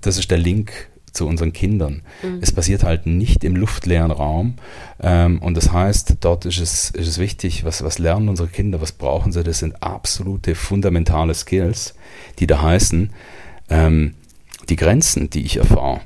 [0.01, 2.01] das ist der Link zu unseren Kindern.
[2.23, 2.39] Mhm.
[2.41, 4.55] Es passiert halt nicht im luftleeren Raum.
[5.01, 8.81] Ähm, und das heißt, dort ist es, ist es wichtig, was, was lernen unsere Kinder,
[8.81, 9.43] was brauchen sie?
[9.43, 11.95] Das sind absolute fundamentale Skills,
[12.39, 13.11] die da heißen,
[13.69, 14.15] ähm,
[14.69, 16.01] die Grenzen, die ich erfahre.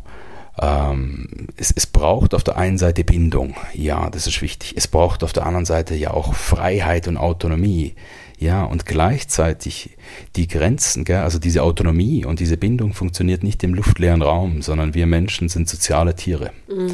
[0.59, 4.73] Ähm, es, es braucht auf der einen Seite Bindung, ja, das ist wichtig.
[4.77, 7.95] Es braucht auf der anderen Seite ja auch Freiheit und Autonomie.
[8.37, 9.91] Ja, und gleichzeitig
[10.35, 14.93] die Grenzen, gell, also diese Autonomie und diese Bindung funktioniert nicht im luftleeren Raum, sondern
[14.93, 16.51] wir Menschen sind soziale Tiere.
[16.67, 16.91] Mhm.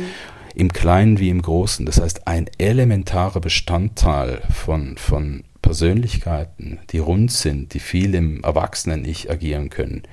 [0.53, 1.85] Im Kleinen wie im Großen.
[1.85, 9.31] Das heißt, ein elementarer Bestandteil von, von Persönlichkeiten, die rund sind, die viel im Erwachsenen-Ich
[9.31, 10.03] agieren können,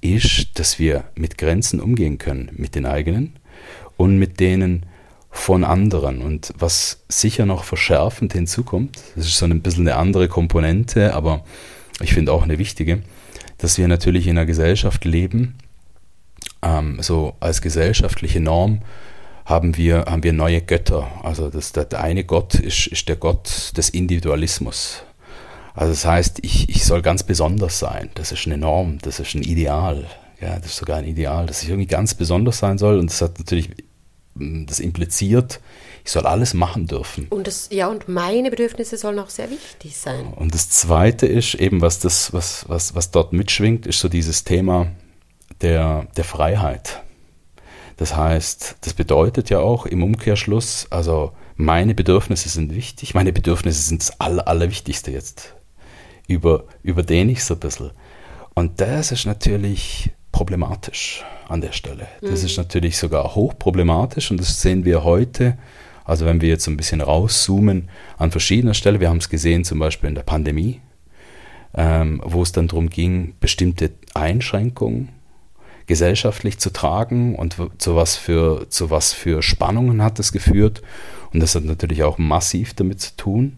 [0.00, 3.34] ist, dass wir mit Grenzen umgehen können, mit den eigenen
[3.96, 4.86] und mit denen
[5.30, 6.22] von anderen.
[6.22, 11.44] Und was sicher noch verschärfend hinzukommt, das ist so ein bisschen eine andere Komponente, aber
[12.00, 13.02] ich finde auch eine wichtige,
[13.58, 15.56] dass wir natürlich in einer Gesellschaft leben,
[16.62, 18.80] ähm, so als gesellschaftliche Norm
[19.44, 21.08] haben wir, haben wir neue Götter.
[21.22, 25.02] Also das, der, eine Gott ist, ist der Gott des Individualismus.
[25.74, 28.10] Also das heißt, ich, ich soll ganz besonders sein.
[28.14, 30.06] Das ist eine Norm, das ist ein Ideal.
[30.40, 32.98] Ja, das ist sogar ein Ideal, dass ich irgendwie ganz besonders sein soll.
[32.98, 33.70] Und das hat natürlich
[34.34, 35.60] das impliziert,
[36.04, 37.26] ich soll alles machen dürfen.
[37.28, 40.32] Und das, ja, und meine Bedürfnisse sollen auch sehr wichtig sein.
[40.34, 44.44] Und das Zweite ist eben, was, das, was, was, was dort mitschwingt, ist so dieses
[44.44, 44.88] Thema
[45.60, 47.02] der, der Freiheit.
[47.96, 53.82] Das heißt, das bedeutet ja auch im Umkehrschluss, also meine Bedürfnisse sind wichtig, meine Bedürfnisse
[53.82, 55.54] sind das Aller, Allerwichtigste jetzt.
[56.26, 57.90] Über, überdehne ich so ein bisschen.
[58.54, 62.06] Und das ist natürlich problematisch an der Stelle.
[62.20, 62.46] Das mhm.
[62.46, 65.58] ist natürlich sogar hochproblematisch und das sehen wir heute.
[66.04, 69.78] Also wenn wir jetzt ein bisschen rauszoomen an verschiedener Stellen, wir haben es gesehen zum
[69.78, 70.80] Beispiel in der Pandemie,
[71.74, 75.10] ähm, wo es dann darum ging, bestimmte Einschränkungen
[75.86, 80.82] gesellschaftlich zu tragen und zu was für, zu was für Spannungen hat das geführt.
[81.32, 83.56] Und das hat natürlich auch massiv damit zu tun,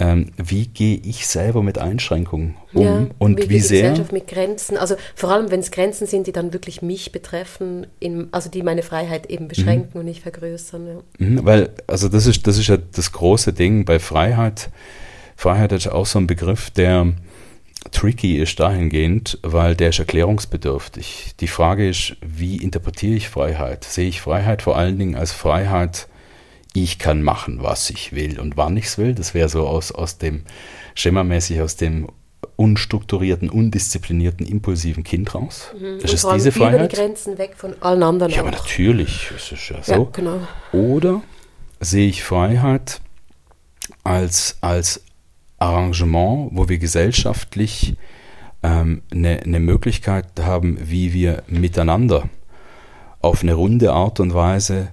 [0.00, 3.82] ähm, wie gehe ich selber mit Einschränkungen um ja, und wie, wie sehr.
[3.82, 7.86] Gesellschaft mit Grenzen, also vor allem wenn es Grenzen sind, die dann wirklich mich betreffen,
[7.98, 10.00] in, also die meine Freiheit eben beschränken mhm.
[10.00, 10.86] und nicht vergrößern.
[10.86, 11.26] Ja.
[11.26, 14.70] Mhm, weil, also das ist, das ist ja das große Ding bei Freiheit.
[15.36, 17.12] Freiheit ist auch so ein Begriff, der
[17.90, 21.34] tricky ist dahingehend, weil der ist erklärungsbedürftig.
[21.40, 23.84] Die Frage ist, wie interpretiere ich Freiheit?
[23.84, 26.08] Sehe ich Freiheit vor allen Dingen als Freiheit,
[26.74, 29.14] ich kann machen, was ich will und wann ich es will.
[29.14, 30.42] Das wäre so aus, aus dem
[30.94, 32.08] schemamäßig aus dem
[32.56, 35.72] unstrukturierten, undisziplinierten, impulsiven Kind raus.
[35.74, 36.00] Mhm.
[36.00, 36.92] Das und ist diese Freiheit.
[36.92, 38.32] Grenzen weg von allen anderen.
[38.32, 39.92] Ja, aber natürlich, das ist ja so.
[39.92, 40.40] Ja, genau.
[40.72, 41.22] Oder
[41.80, 43.00] sehe ich Freiheit
[44.04, 45.02] als, als
[45.58, 47.96] Arrangement, wo wir gesellschaftlich
[48.62, 52.28] ähm, eine, eine Möglichkeit haben, wie wir miteinander
[53.20, 54.88] auf eine runde Art und Weise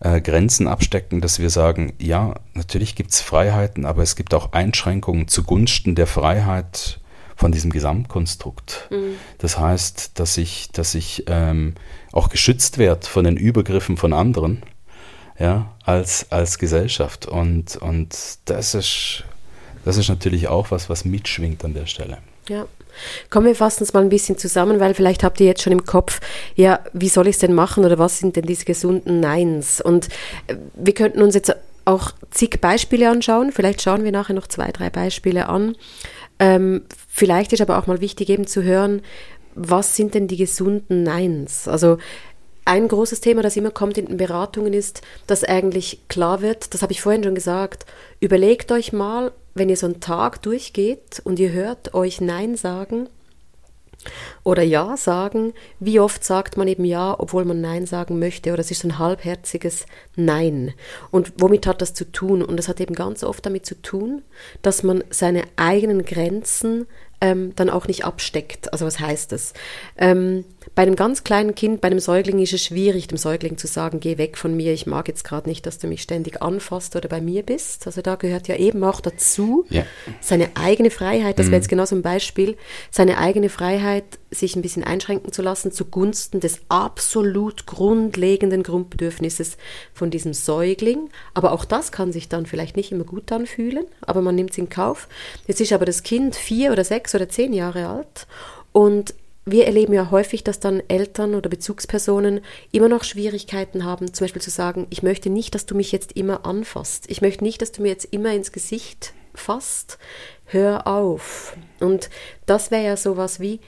[0.00, 4.52] äh, Grenzen abstecken, dass wir sagen, ja, natürlich gibt es Freiheiten, aber es gibt auch
[4.52, 7.00] Einschränkungen zugunsten der Freiheit
[7.36, 8.88] von diesem Gesamtkonstrukt.
[8.90, 9.14] Mhm.
[9.38, 11.74] Das heißt, dass ich, dass ich ähm,
[12.12, 14.62] auch geschützt werde von den Übergriffen von anderen.
[15.40, 17.26] ja, als, als Gesellschaft.
[17.26, 19.24] Und, und das, ist,
[19.84, 22.18] das ist natürlich auch was, was mitschwingt an der Stelle.
[22.48, 22.66] Ja.
[23.30, 25.84] Kommen wir fassen es mal ein bisschen zusammen, weil vielleicht habt ihr jetzt schon im
[25.84, 26.20] Kopf,
[26.54, 29.80] ja, wie soll ich es denn machen oder was sind denn diese gesunden Neins?
[29.80, 30.08] Und
[30.46, 33.52] äh, wir könnten uns jetzt auch zig Beispiele anschauen.
[33.52, 35.76] Vielleicht schauen wir nachher noch zwei, drei Beispiele an.
[36.38, 39.02] Ähm, vielleicht ist aber auch mal wichtig eben zu hören,
[39.54, 41.66] was sind denn die gesunden Neins?
[41.68, 41.98] Also
[42.64, 46.82] ein großes Thema, das immer kommt in den Beratungen, ist, dass eigentlich klar wird, das
[46.82, 47.86] habe ich vorhin schon gesagt,
[48.20, 53.08] überlegt euch mal, wenn ihr so einen Tag durchgeht und ihr hört euch Nein sagen
[54.44, 58.60] oder Ja sagen, wie oft sagt man eben Ja, obwohl man Nein sagen möchte, oder
[58.60, 59.86] es ist so ein halbherziges
[60.16, 60.72] Nein.
[61.10, 62.42] Und womit hat das zu tun?
[62.42, 64.22] Und das hat eben ganz oft damit zu tun,
[64.62, 66.86] dass man seine eigenen Grenzen
[67.20, 68.72] ähm, dann auch nicht absteckt.
[68.72, 69.52] Also was heißt das?
[69.98, 70.44] Ähm,
[70.74, 73.98] bei einem ganz kleinen Kind, bei einem Säugling ist es schwierig, dem Säugling zu sagen,
[74.00, 77.08] geh weg von mir, ich mag jetzt gerade nicht, dass du mich ständig anfasst oder
[77.08, 77.86] bei mir bist.
[77.86, 79.84] Also da gehört ja eben auch dazu ja.
[80.20, 81.76] seine eigene Freiheit, das wäre jetzt mhm.
[81.76, 82.56] genau so ein Beispiel,
[82.90, 89.56] seine eigene Freiheit, sich ein bisschen einschränken zu lassen zugunsten des absolut grundlegenden Grundbedürfnisses
[89.92, 91.10] von diesem Säugling.
[91.34, 94.58] Aber auch das kann sich dann vielleicht nicht immer gut anfühlen, aber man nimmt es
[94.58, 95.08] in Kauf.
[95.48, 98.28] Jetzt ist aber das Kind vier oder sechs oder zehn Jahre alt
[98.72, 99.14] und
[99.46, 102.40] wir erleben ja häufig, dass dann Eltern oder Bezugspersonen
[102.72, 106.12] immer noch Schwierigkeiten haben, zum Beispiel zu sagen, ich möchte nicht, dass du mich jetzt
[106.12, 107.04] immer anfasst.
[107.08, 109.98] Ich möchte nicht, dass du mir jetzt immer ins Gesicht fasst.
[110.44, 111.56] Hör auf.
[111.80, 112.10] Und
[112.46, 113.60] das wäre ja sowas wie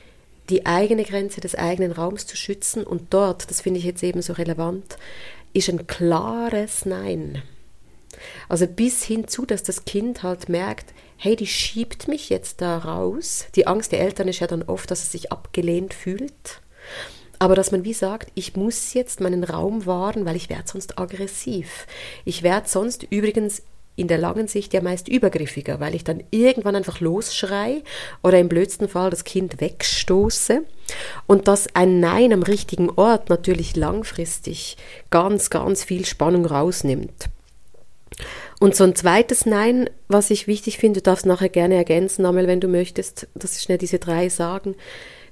[0.50, 2.84] die eigene Grenze des eigenen Raums zu schützen.
[2.84, 4.96] Und dort, das finde ich jetzt eben so relevant,
[5.52, 7.42] ist ein klares Nein.
[8.48, 10.92] Also bis hin zu, dass das Kind halt merkt,
[11.22, 13.46] hey, die schiebt mich jetzt da raus.
[13.54, 16.60] Die Angst der Eltern ist ja dann oft, dass es sich abgelehnt fühlt.
[17.38, 20.98] Aber dass man wie sagt, ich muss jetzt meinen Raum wahren, weil ich werde sonst
[20.98, 21.86] aggressiv.
[22.24, 23.62] Ich werde sonst übrigens
[23.94, 27.84] in der langen Sicht ja meist übergriffiger, weil ich dann irgendwann einfach losschrei
[28.24, 30.64] oder im blödsten Fall das Kind wegstoße.
[31.28, 34.76] Und dass ein Nein am richtigen Ort natürlich langfristig
[35.10, 37.28] ganz, ganz viel Spannung rausnimmt.
[38.62, 42.46] Und so ein zweites Nein, was ich wichtig finde, du darfst nachher gerne ergänzen, Amel,
[42.46, 44.76] wenn du möchtest, dass ich schnell diese drei sagen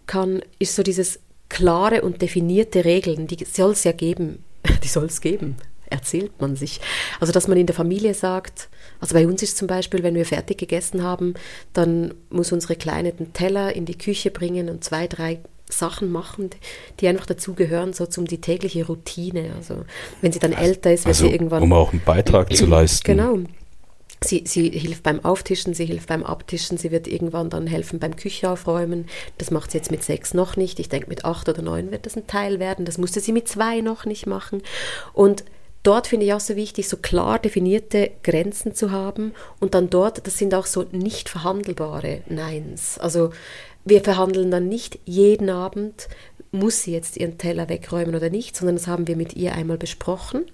[0.08, 4.42] kann, ist so dieses klare und definierte Regeln, die soll es ja geben.
[4.82, 5.56] Die soll es geben,
[5.88, 6.80] erzählt man sich.
[7.20, 8.68] Also, dass man in der Familie sagt,
[8.98, 11.34] also bei uns ist zum Beispiel, wenn wir fertig gegessen haben,
[11.72, 15.38] dann muss unsere Kleine den Teller in die Küche bringen und zwei, drei
[15.70, 16.50] Sachen machen,
[17.00, 19.52] die einfach dazugehören, so zum die tägliche Routine.
[19.56, 19.84] Also
[20.20, 21.62] wenn sie dann älter ist, wird also, sie irgendwann.
[21.62, 23.04] Um auch einen Beitrag zu leisten.
[23.04, 23.38] Genau.
[24.22, 28.16] Sie, sie hilft beim Auftischen, sie hilft beim Abtischen, sie wird irgendwann dann helfen beim
[28.16, 29.06] Küche aufräumen.
[29.38, 30.78] Das macht sie jetzt mit sechs noch nicht.
[30.78, 32.84] Ich denke, mit acht oder neun wird das ein Teil werden.
[32.84, 34.62] Das musste sie mit zwei noch nicht machen.
[35.14, 35.44] Und
[35.82, 40.26] dort finde ich auch so wichtig, so klar definierte Grenzen zu haben und dann dort,
[40.26, 42.98] das sind auch so nicht verhandelbare Neins.
[42.98, 43.30] Also
[43.84, 46.08] wir verhandeln dann nicht jeden Abend,
[46.52, 49.78] muss sie jetzt ihren Teller wegräumen oder nicht, sondern das haben wir mit ihr einmal
[49.78, 50.46] besprochen.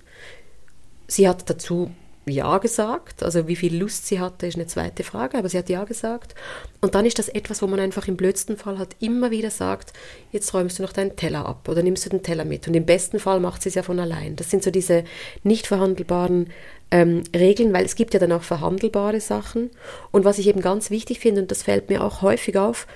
[1.07, 1.91] Sie hat dazu
[2.29, 3.23] ja gesagt.
[3.23, 6.35] Also wie viel Lust sie hatte, ist eine zweite Frage, aber sie hat Ja gesagt.
[6.81, 9.93] Und dann ist das etwas, wo man einfach im blödsten Fall halt immer wieder sagt,
[10.33, 12.67] jetzt räumst du noch deinen Teller ab oder nimmst du den Teller mit.
[12.67, 14.37] Und im besten Fall macht sie es ja von allein.
[14.37, 15.05] Das sind so diese
[15.45, 16.51] nicht verhandelbaren
[16.91, 19.71] ähm, Regeln, weil es gibt ja dann auch verhandelbare Sachen.
[20.11, 22.87] Und was ich eben ganz wichtig finde, und das fällt mir auch häufig auf,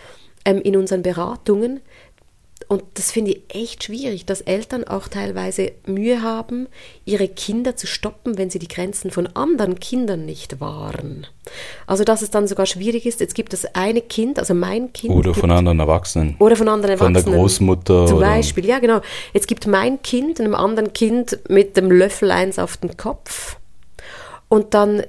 [0.45, 1.80] ähm, in unseren Beratungen,
[2.68, 6.68] und das finde ich echt schwierig, dass Eltern auch teilweise Mühe haben,
[7.05, 11.26] ihre Kinder zu stoppen, wenn sie die Grenzen von anderen Kindern nicht wahren.
[11.88, 15.12] Also dass es dann sogar schwierig ist, jetzt gibt es eine Kind, also mein Kind.
[15.12, 16.36] Oder gibt, von anderen Erwachsenen.
[16.38, 17.22] Oder von anderen Erwachsenen.
[17.24, 18.07] Von der Großmutter.
[18.07, 19.01] Zum Beispiel, ja genau.
[19.32, 23.57] Jetzt gibt mein Kind einem anderen Kind mit dem Löffel eins auf den Kopf.
[24.49, 25.03] Und dann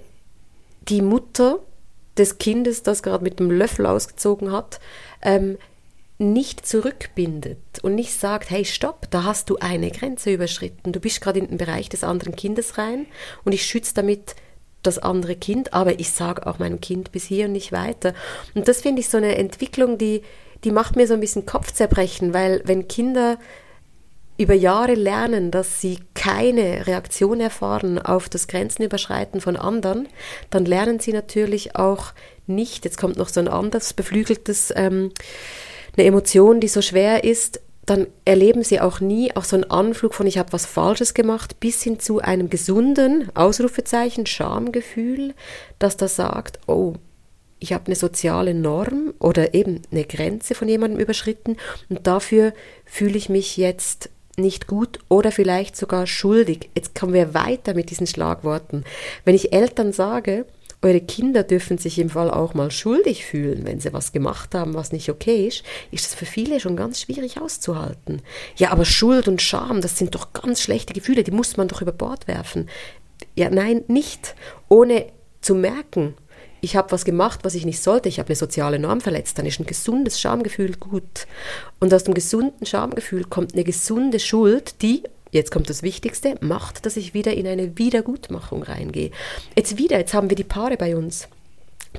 [0.87, 1.59] die Mutter
[2.17, 4.79] des Kindes, das gerade mit dem Löffel ausgezogen hat,
[5.21, 5.57] ähm,
[6.21, 10.91] nicht zurückbindet und nicht sagt, hey, stopp, da hast du eine Grenze überschritten.
[10.91, 13.07] Du bist gerade in den Bereich des anderen Kindes rein
[13.43, 14.35] und ich schütze damit
[14.83, 18.13] das andere Kind, aber ich sage auch meinem Kind bis hier und nicht weiter.
[18.53, 20.21] Und das finde ich so eine Entwicklung, die,
[20.63, 23.37] die macht mir so ein bisschen Kopfzerbrechen, weil wenn Kinder
[24.37, 30.07] über Jahre lernen, dass sie keine Reaktion erfahren auf das Grenzenüberschreiten von anderen,
[30.49, 32.13] dann lernen sie natürlich auch
[32.47, 35.11] nicht, jetzt kommt noch so ein anderes beflügeltes ähm,
[35.95, 40.13] eine Emotion, die so schwer ist, dann erleben sie auch nie auch so einen Anflug
[40.13, 45.33] von ich habe was Falsches gemacht, bis hin zu einem gesunden Ausrufezeichen, Schamgefühl,
[45.79, 46.93] das da sagt, oh,
[47.59, 51.57] ich habe eine soziale Norm oder eben eine Grenze von jemandem überschritten
[51.89, 52.53] und dafür
[52.85, 54.09] fühle ich mich jetzt
[54.41, 56.69] nicht gut oder vielleicht sogar schuldig.
[56.75, 58.83] Jetzt kommen wir weiter mit diesen Schlagworten.
[59.23, 60.45] Wenn ich Eltern sage,
[60.81, 64.73] eure Kinder dürfen sich im Fall auch mal schuldig fühlen, wenn sie was gemacht haben,
[64.73, 68.21] was nicht okay ist, ist das für viele schon ganz schwierig auszuhalten.
[68.55, 71.81] Ja, aber Schuld und Scham, das sind doch ganz schlechte Gefühle, die muss man doch
[71.81, 72.67] über Bord werfen.
[73.35, 74.35] Ja, nein, nicht.
[74.69, 75.05] Ohne
[75.41, 76.15] zu merken,
[76.61, 79.45] ich habe was gemacht, was ich nicht sollte, ich habe eine soziale Norm verletzt, dann
[79.45, 81.27] ist ein gesundes Schamgefühl gut.
[81.79, 86.85] Und aus dem gesunden Schamgefühl kommt eine gesunde Schuld, die jetzt kommt das Wichtigste, macht,
[86.85, 89.11] dass ich wieder in eine Wiedergutmachung reingehe.
[89.55, 91.27] Jetzt wieder, jetzt haben wir die Paare bei uns.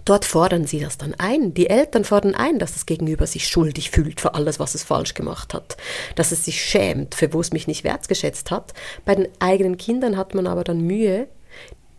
[0.04, 1.52] Dort fordern sie das dann ein.
[1.52, 5.12] Die Eltern fordern ein, dass das Gegenüber sich schuldig fühlt für alles, was es falsch
[5.12, 5.76] gemacht hat.
[6.14, 8.72] Dass es sich schämt, für wo es mich nicht wertgeschätzt hat.
[9.04, 11.28] Bei den eigenen Kindern hat man aber dann Mühe,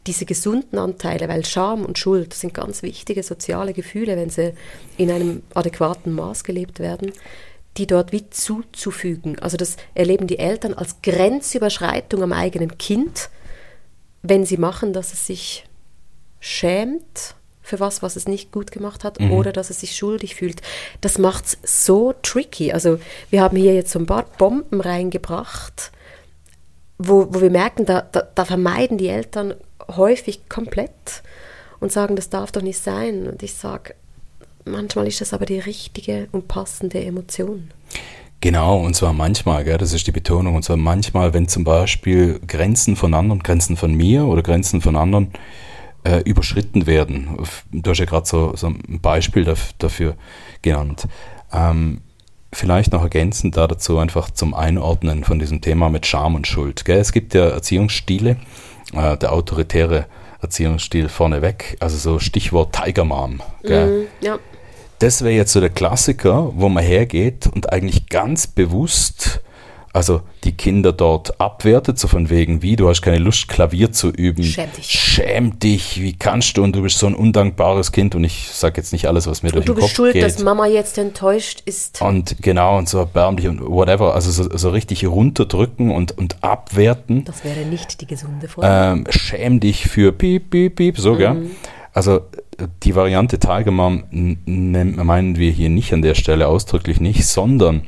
[0.08, 4.54] diese gesunden Anteile, weil Scham und Schuld sind ganz wichtige soziale Gefühle, wenn sie
[4.98, 7.12] in einem adäquaten Maß gelebt werden,
[7.78, 9.40] die dort wie zuzufügen.
[9.40, 13.30] Also das erleben die Eltern als Grenzüberschreitung am eigenen Kind,
[14.22, 15.66] wenn sie machen, dass es sich
[16.40, 19.32] schämt für was, was es nicht gut gemacht hat, mhm.
[19.32, 20.62] oder dass es sich schuldig fühlt.
[21.00, 22.74] Das macht es so tricky.
[22.74, 23.00] Also
[23.30, 25.92] wir haben hier jetzt so ein paar Bomben reingebracht,
[26.98, 29.56] wo, wo wir merken, da, da, da vermeiden die Eltern
[29.90, 31.24] häufig komplett
[31.80, 33.28] und sagen, das darf doch nicht sein.
[33.28, 33.96] Und ich sage,
[34.66, 37.70] manchmal ist das aber die richtige und passende Emotion.
[38.42, 42.42] Genau, und zwar manchmal, gell, das ist die Betonung, und zwar manchmal, wenn zum Beispiel
[42.46, 45.32] Grenzen von anderen, Grenzen von mir oder Grenzen von anderen
[46.04, 47.38] äh, überschritten werden.
[47.72, 49.46] Du hast ja gerade so, so ein Beispiel
[49.78, 50.16] dafür
[50.62, 51.08] genannt.
[51.54, 52.02] Ähm,
[52.52, 56.86] vielleicht noch ergänzend da dazu einfach zum Einordnen von diesem Thema mit Scham und Schuld.
[56.86, 57.00] Gell?
[57.00, 58.38] Es gibt ja Erziehungsstile,
[58.96, 60.06] äh, der autoritäre
[60.42, 63.42] Erziehungsstil vorneweg, also so Stichwort Tiger Mom.
[63.64, 64.04] Gell?
[64.22, 64.40] Mm, ja.
[65.00, 69.42] Das wäre jetzt so der Klassiker, wo man hergeht und eigentlich ganz bewusst
[69.94, 74.10] also die Kinder dort abwertet, so von wegen, wie, du hast keine Lust, Klavier zu
[74.10, 74.44] üben.
[74.44, 74.90] Schäm dich.
[74.90, 78.78] Schäm dich, wie kannst du und du bist so ein undankbares Kind und ich sage
[78.78, 79.98] jetzt nicht alles, was mir und durch den Kopf geht.
[80.00, 82.02] Du bist schuld, dass Mama jetzt enttäuscht ist.
[82.02, 87.24] Und genau, und so erbärmlich und whatever, also so, so richtig runterdrücken und, und abwerten.
[87.26, 88.66] Das wäre nicht die gesunde Form.
[88.68, 91.18] Ähm, schäm dich für piep, piep, piep, so, mhm.
[91.20, 91.46] gell?
[91.94, 92.22] Also
[92.84, 97.84] die Variante Tiger Mom meinen wir hier nicht an der Stelle ausdrücklich nicht, sondern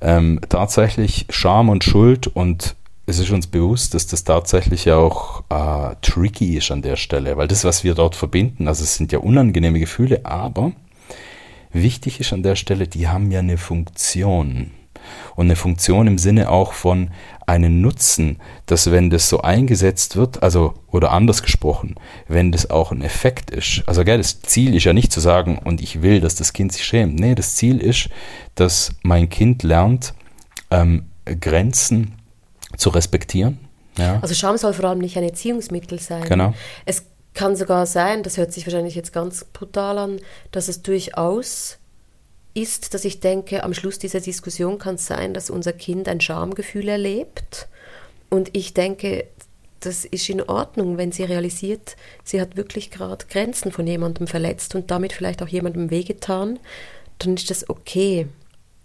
[0.00, 5.96] ähm, tatsächlich Scham und Schuld und es ist uns bewusst, dass das tatsächlich auch äh,
[6.00, 9.18] tricky ist an der Stelle, weil das, was wir dort verbinden, also es sind ja
[9.18, 10.72] unangenehme Gefühle, aber
[11.72, 14.70] wichtig ist an der Stelle, die haben ja eine Funktion.
[15.36, 17.10] Und eine Funktion im Sinne auch von
[17.46, 21.96] einen Nutzen, dass wenn das so eingesetzt wird, also oder anders gesprochen,
[22.28, 23.82] wenn das auch ein Effekt ist.
[23.86, 26.72] Also gell, das Ziel ist ja nicht zu sagen, und ich will, dass das Kind
[26.72, 27.18] sich schämt.
[27.18, 28.08] Nee, das Ziel ist,
[28.54, 30.14] dass mein Kind lernt,
[30.70, 32.14] ähm, Grenzen
[32.76, 33.58] zu respektieren.
[33.98, 34.20] Ja.
[34.20, 36.24] Also Scham soll vor allem nicht ein Erziehungsmittel sein.
[36.24, 36.54] Genau.
[36.86, 37.04] Es
[37.34, 40.20] kann sogar sein, das hört sich wahrscheinlich jetzt ganz brutal an,
[40.52, 41.79] dass es durchaus
[42.62, 46.20] ist, dass ich denke, am Schluss dieser Diskussion kann es sein, dass unser Kind ein
[46.20, 47.68] Schamgefühl erlebt.
[48.28, 49.26] Und ich denke,
[49.80, 54.74] das ist in Ordnung, wenn sie realisiert, sie hat wirklich gerade Grenzen von jemandem verletzt
[54.74, 56.58] und damit vielleicht auch jemandem wehgetan,
[57.18, 58.26] dann ist das okay,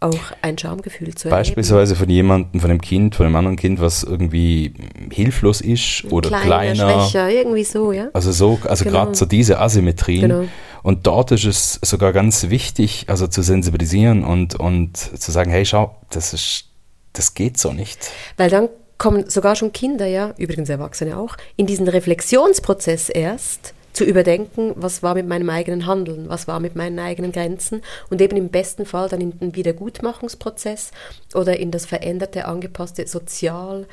[0.01, 1.41] auch ein Schamgefühl zu erleben.
[1.41, 4.73] Beispielsweise von jemandem, von einem Kind, von einem anderen Kind, was irgendwie
[5.11, 8.09] hilflos ist oder kleiner, kleiner schwächer, irgendwie so, ja.
[8.13, 8.97] Also so, also genau.
[8.97, 10.21] gerade so diese Asymmetrien.
[10.21, 10.45] Genau.
[10.86, 15.65] Und dort ist es sogar ganz wichtig, also zu sensibilisieren und, und zu sagen, hey,
[15.65, 16.65] schau, das ist,
[17.11, 18.11] das geht so nicht.
[18.38, 18.69] Weil dann
[18.99, 25.01] kommen sogar schon Kinder, ja, übrigens Erwachsene auch, in diesen Reflexionsprozess erst zu überdenken, was
[25.01, 27.81] war mit meinem eigenen Handeln, was war mit meinen eigenen Grenzen
[28.11, 30.91] und eben im besten Fall dann in den Wiedergutmachungsprozess
[31.33, 33.88] oder in das veränderte, angepasste sozial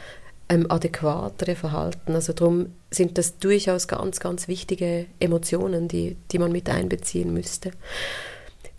[0.49, 2.14] ähm, adäquatere Verhalten.
[2.14, 7.72] Also darum sind das durchaus ganz, ganz wichtige Emotionen, die, die man mit einbeziehen müsste.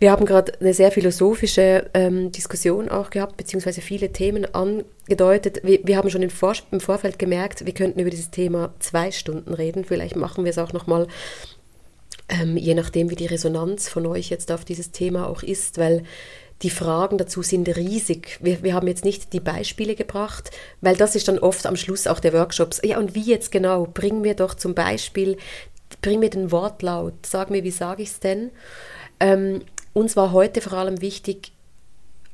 [0.00, 5.60] Wir haben gerade eine sehr philosophische ähm, Diskussion auch gehabt, beziehungsweise viele Themen angedeutet.
[5.62, 9.12] Wir, wir haben schon im, Vor im, Vorfeld gemerkt, wir könnten über dieses Thema zwei
[9.12, 9.84] Stunden reden.
[9.84, 11.06] Vielleicht machen wir es auch nochmal,
[12.28, 16.02] ähm, je nachdem, wie die Resonanz von euch jetzt auf dieses Thema auch ist, weil
[16.62, 18.38] die Fragen dazu sind riesig.
[18.40, 20.50] Wir, wir haben jetzt nicht die Beispiele gebracht,
[20.80, 22.80] weil das ist dann oft am Schluss auch der Workshops.
[22.84, 23.86] Ja, und wie jetzt genau?
[23.92, 25.36] Bring mir doch zum Beispiel,
[26.00, 28.50] bring mir den Wortlaut, sag mir, wie sage ich es denn?
[29.20, 31.52] Ähm, uns war heute vor allem wichtig,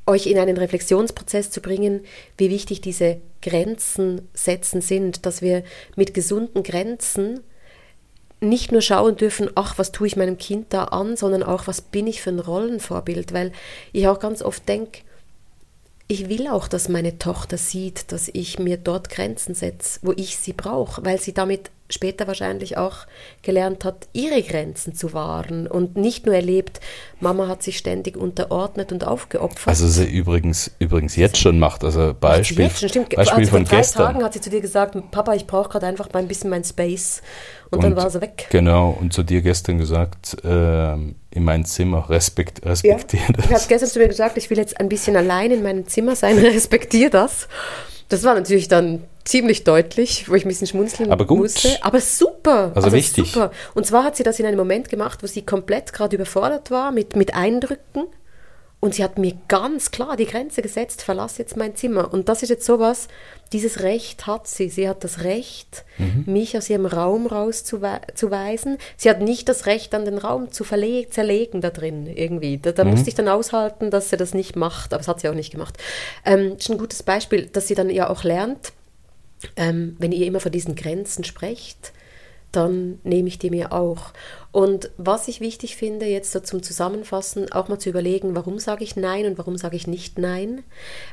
[0.06, 2.00] euch in einen Reflexionsprozess zu bringen,
[2.36, 5.62] wie wichtig diese Grenzen setzen sind, dass wir
[5.96, 7.40] mit gesunden Grenzen
[8.40, 11.82] nicht nur schauen dürfen, ach, was tue ich meinem Kind da an, sondern auch, was
[11.82, 13.52] bin ich für ein Rollenvorbild, weil
[13.92, 15.00] ich auch ganz oft denke,
[16.10, 20.38] ich will auch, dass meine Tochter sieht, dass ich mir dort Grenzen setze, wo ich
[20.38, 22.98] sie brauche, weil sie damit später wahrscheinlich auch
[23.42, 26.80] gelernt hat, ihre Grenzen zu wahren und nicht nur erlebt,
[27.20, 29.68] Mama hat sich ständig unterordnet und aufgeopfert.
[29.68, 33.14] Also sie übrigens übrigens jetzt schon macht, also Beispiel, jetzt schon, stimmt.
[33.14, 34.06] Beispiel also von vor drei gestern.
[34.06, 36.64] Tagen hat sie zu dir gesagt, Papa, ich brauche gerade einfach mal ein bisschen mein
[36.64, 37.22] Space
[37.70, 38.46] und, dann war sie weg.
[38.50, 43.44] Genau, und zu dir gestern gesagt, ähm, in mein Zimmer, respekt, respektiere ja.
[43.44, 46.16] Ich habe gestern zu mir gesagt, ich will jetzt ein bisschen allein in meinem Zimmer
[46.16, 47.48] sein, respektiere das.
[48.08, 51.38] Das war natürlich dann ziemlich deutlich, wo ich ein bisschen schmunzeln Aber gut.
[51.38, 51.78] musste.
[51.82, 52.72] Aber super.
[52.74, 53.30] Also wichtig.
[53.30, 53.52] Super.
[53.74, 56.90] Und zwar hat sie das in einem Moment gemacht, wo sie komplett gerade überfordert war
[56.90, 58.06] mit, mit Eindrücken.
[58.80, 62.10] Und sie hat mir ganz klar die Grenze gesetzt, verlass jetzt mein Zimmer.
[62.14, 63.08] Und das ist jetzt sowas,
[63.52, 64.70] dieses Recht hat sie.
[64.70, 65.84] Sie hat das Recht,
[66.24, 68.78] mich aus ihrem Raum rauszuweisen.
[68.96, 72.56] Sie hat nicht das Recht, dann den Raum zu zerlegen da drin irgendwie.
[72.56, 74.94] Da, da musste ich dann aushalten, dass sie das nicht macht.
[74.94, 75.76] Aber das hat sie auch nicht gemacht.
[76.24, 78.72] Ähm, das ist ein gutes Beispiel, dass sie dann ja auch lernt,
[79.56, 81.92] ähm, wenn ihr immer von diesen Grenzen sprecht,
[82.52, 84.12] dann nehme ich die mir auch.
[84.52, 88.82] Und was ich wichtig finde, jetzt so zum Zusammenfassen, auch mal zu überlegen, warum sage
[88.82, 90.64] ich Nein und warum sage ich nicht Nein?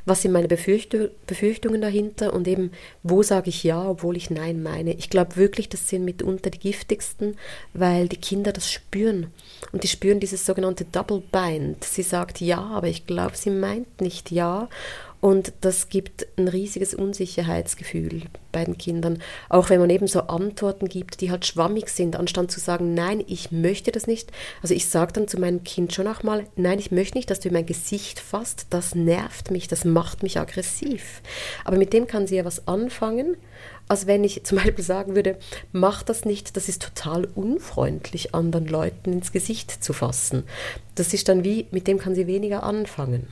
[0.06, 2.72] Was sind meine Befürchtung, Befürchtungen dahinter und eben,
[3.04, 4.94] wo sage ich Ja, obwohl ich Nein meine?
[4.94, 7.38] Ich glaube wirklich, das sind mitunter die giftigsten,
[7.74, 9.32] weil die Kinder das spüren.
[9.72, 11.84] Und die spüren dieses sogenannte Double Bind.
[11.84, 14.70] Sie sagt Ja, aber ich glaube, sie meint nicht Ja.
[15.20, 19.22] Und das gibt ein riesiges Unsicherheitsgefühl bei den Kindern.
[19.49, 23.24] Auch wenn man eben so Antworten gibt, die halt schwammig sind, anstatt zu sagen, nein,
[23.28, 24.32] ich möchte das nicht.
[24.61, 27.39] Also ich sage dann zu meinem Kind schon auch mal, nein, ich möchte nicht, dass
[27.39, 28.68] du in mein Gesicht fasst.
[28.70, 31.22] Das nervt mich, das macht mich aggressiv.
[31.65, 33.38] Aber mit dem kann sie ja was anfangen,
[33.88, 35.38] als wenn ich zum Beispiel sagen würde,
[35.72, 40.44] mach das nicht, das ist total unfreundlich, anderen Leuten ins Gesicht zu fassen.
[40.96, 43.28] Das ist dann wie, mit dem kann sie weniger anfangen.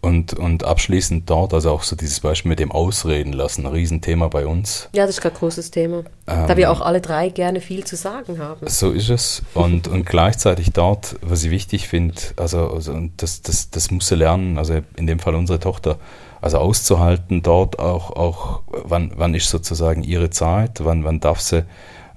[0.00, 4.28] Und, und abschließend dort, also auch so dieses Beispiel mit dem Ausreden lassen, ein Riesenthema
[4.28, 4.88] bei uns.
[4.92, 6.04] Ja, das ist kein großes Thema.
[6.28, 8.64] Ähm, da wir auch alle drei gerne viel zu sagen haben.
[8.68, 9.42] So ist es.
[9.54, 14.14] Und, und gleichzeitig dort, was ich wichtig finde, also, also das, das, das muss sie
[14.14, 15.98] lernen, also in dem Fall unsere Tochter,
[16.40, 21.64] also auszuhalten, dort auch, auch wann, wann ist sozusagen ihre Zeit, wann, wann darf sie,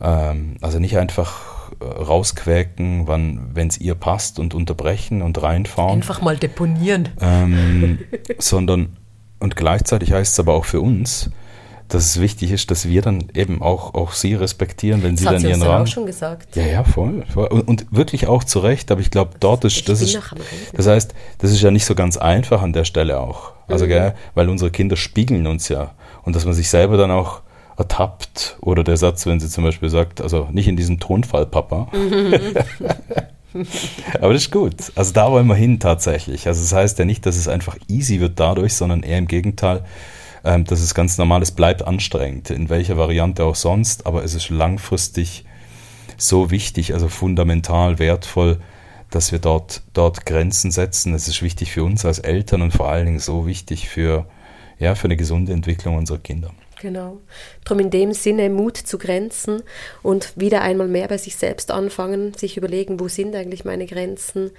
[0.01, 1.51] ähm, also nicht einfach
[1.81, 5.95] rausquäken, wenn es ihr passt und unterbrechen und reinfahren.
[5.95, 7.09] Einfach mal deponieren.
[7.19, 7.99] Ähm,
[8.37, 8.97] sondern,
[9.39, 11.31] und gleichzeitig heißt es aber auch für uns,
[11.87, 15.25] dass es wichtig ist, dass wir dann eben auch, auch sie respektieren, wenn das sie
[15.25, 15.81] dann sie ihren Raum.
[15.81, 16.55] auch schon gesagt.
[16.55, 17.25] Ja, ja, voll.
[17.33, 17.47] voll.
[17.47, 20.17] Und, und wirklich auch zu Recht, aber ich glaube, dort ist, das ist,
[20.73, 23.53] das heißt, das ist ja nicht so ganz einfach an der Stelle auch.
[23.71, 23.89] Also, Mhm.
[23.89, 25.91] gell, weil unsere Kinder spiegeln uns ja.
[26.23, 27.41] Und dass man sich selber dann auch
[27.77, 31.87] ertappt oder der Satz, wenn sie zum Beispiel sagt, also nicht in diesem Tonfall, Papa.
[34.21, 34.75] Aber das ist gut.
[34.95, 36.47] Also da wollen wir hin tatsächlich.
[36.47, 39.83] Also das heißt ja nicht, dass es einfach easy wird dadurch, sondern eher im Gegenteil,
[40.45, 44.33] ähm, dass es ganz normal ist, bleibt anstrengend, in welcher Variante auch sonst, aber es
[44.33, 45.43] ist langfristig
[46.17, 48.57] so wichtig, also fundamental wertvoll,
[49.11, 51.13] dass wir dort, dort Grenzen setzen.
[51.13, 54.25] Es ist wichtig für uns als Eltern und vor allen Dingen so wichtig für,
[54.79, 56.51] ja, für eine gesunde Entwicklung unserer Kinder.
[56.81, 57.19] Genau.
[57.63, 59.61] Darum in dem Sinne Mut zu Grenzen
[60.01, 64.49] und wieder einmal mehr bei sich selbst anfangen, sich überlegen, wo sind eigentlich meine Grenzen,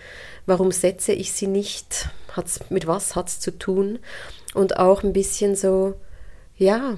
[0.47, 3.99] warum setze ich sie nicht, hat's, mit was hat es zu tun
[4.55, 5.95] und auch ein bisschen so,
[6.57, 6.97] ja,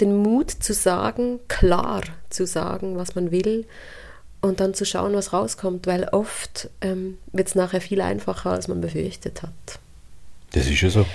[0.00, 3.66] den Mut zu sagen, klar zu sagen, was man will
[4.40, 8.68] und dann zu schauen, was rauskommt, weil oft ähm, wird es nachher viel einfacher, als
[8.68, 9.78] man befürchtet hat.
[10.52, 11.06] Das ist ja so.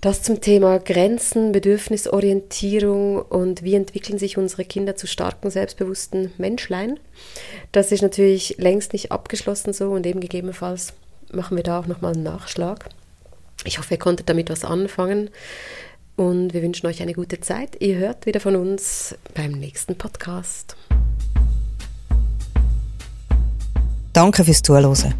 [0.00, 6.98] Das zum Thema Grenzen, Bedürfnisorientierung und wie entwickeln sich unsere Kinder zu starken, selbstbewussten Menschlein.
[7.72, 10.94] Das ist natürlich längst nicht abgeschlossen so und eben gegebenenfalls
[11.32, 12.88] machen wir da auch nochmal einen Nachschlag.
[13.64, 15.28] Ich hoffe, ihr konntet damit was anfangen
[16.16, 17.76] und wir wünschen euch eine gute Zeit.
[17.80, 20.76] Ihr hört wieder von uns beim nächsten Podcast.
[24.12, 25.14] Danke fürs Zuhören.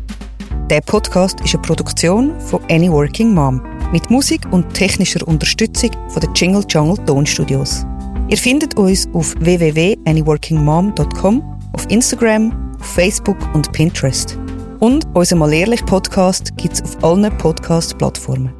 [0.68, 3.62] Der Podcast ist eine Produktion von Any Working Mom
[3.93, 7.84] mit Musik und technischer Unterstützung von den Jingle Jungle Tonstudios.
[8.28, 14.38] Ihr findet uns auf www.anyworkingmom.com, auf Instagram, auf Facebook und Pinterest.
[14.78, 18.59] Und unser Mal ehrlich Podcast gibt es auf allen Podcast-Plattformen.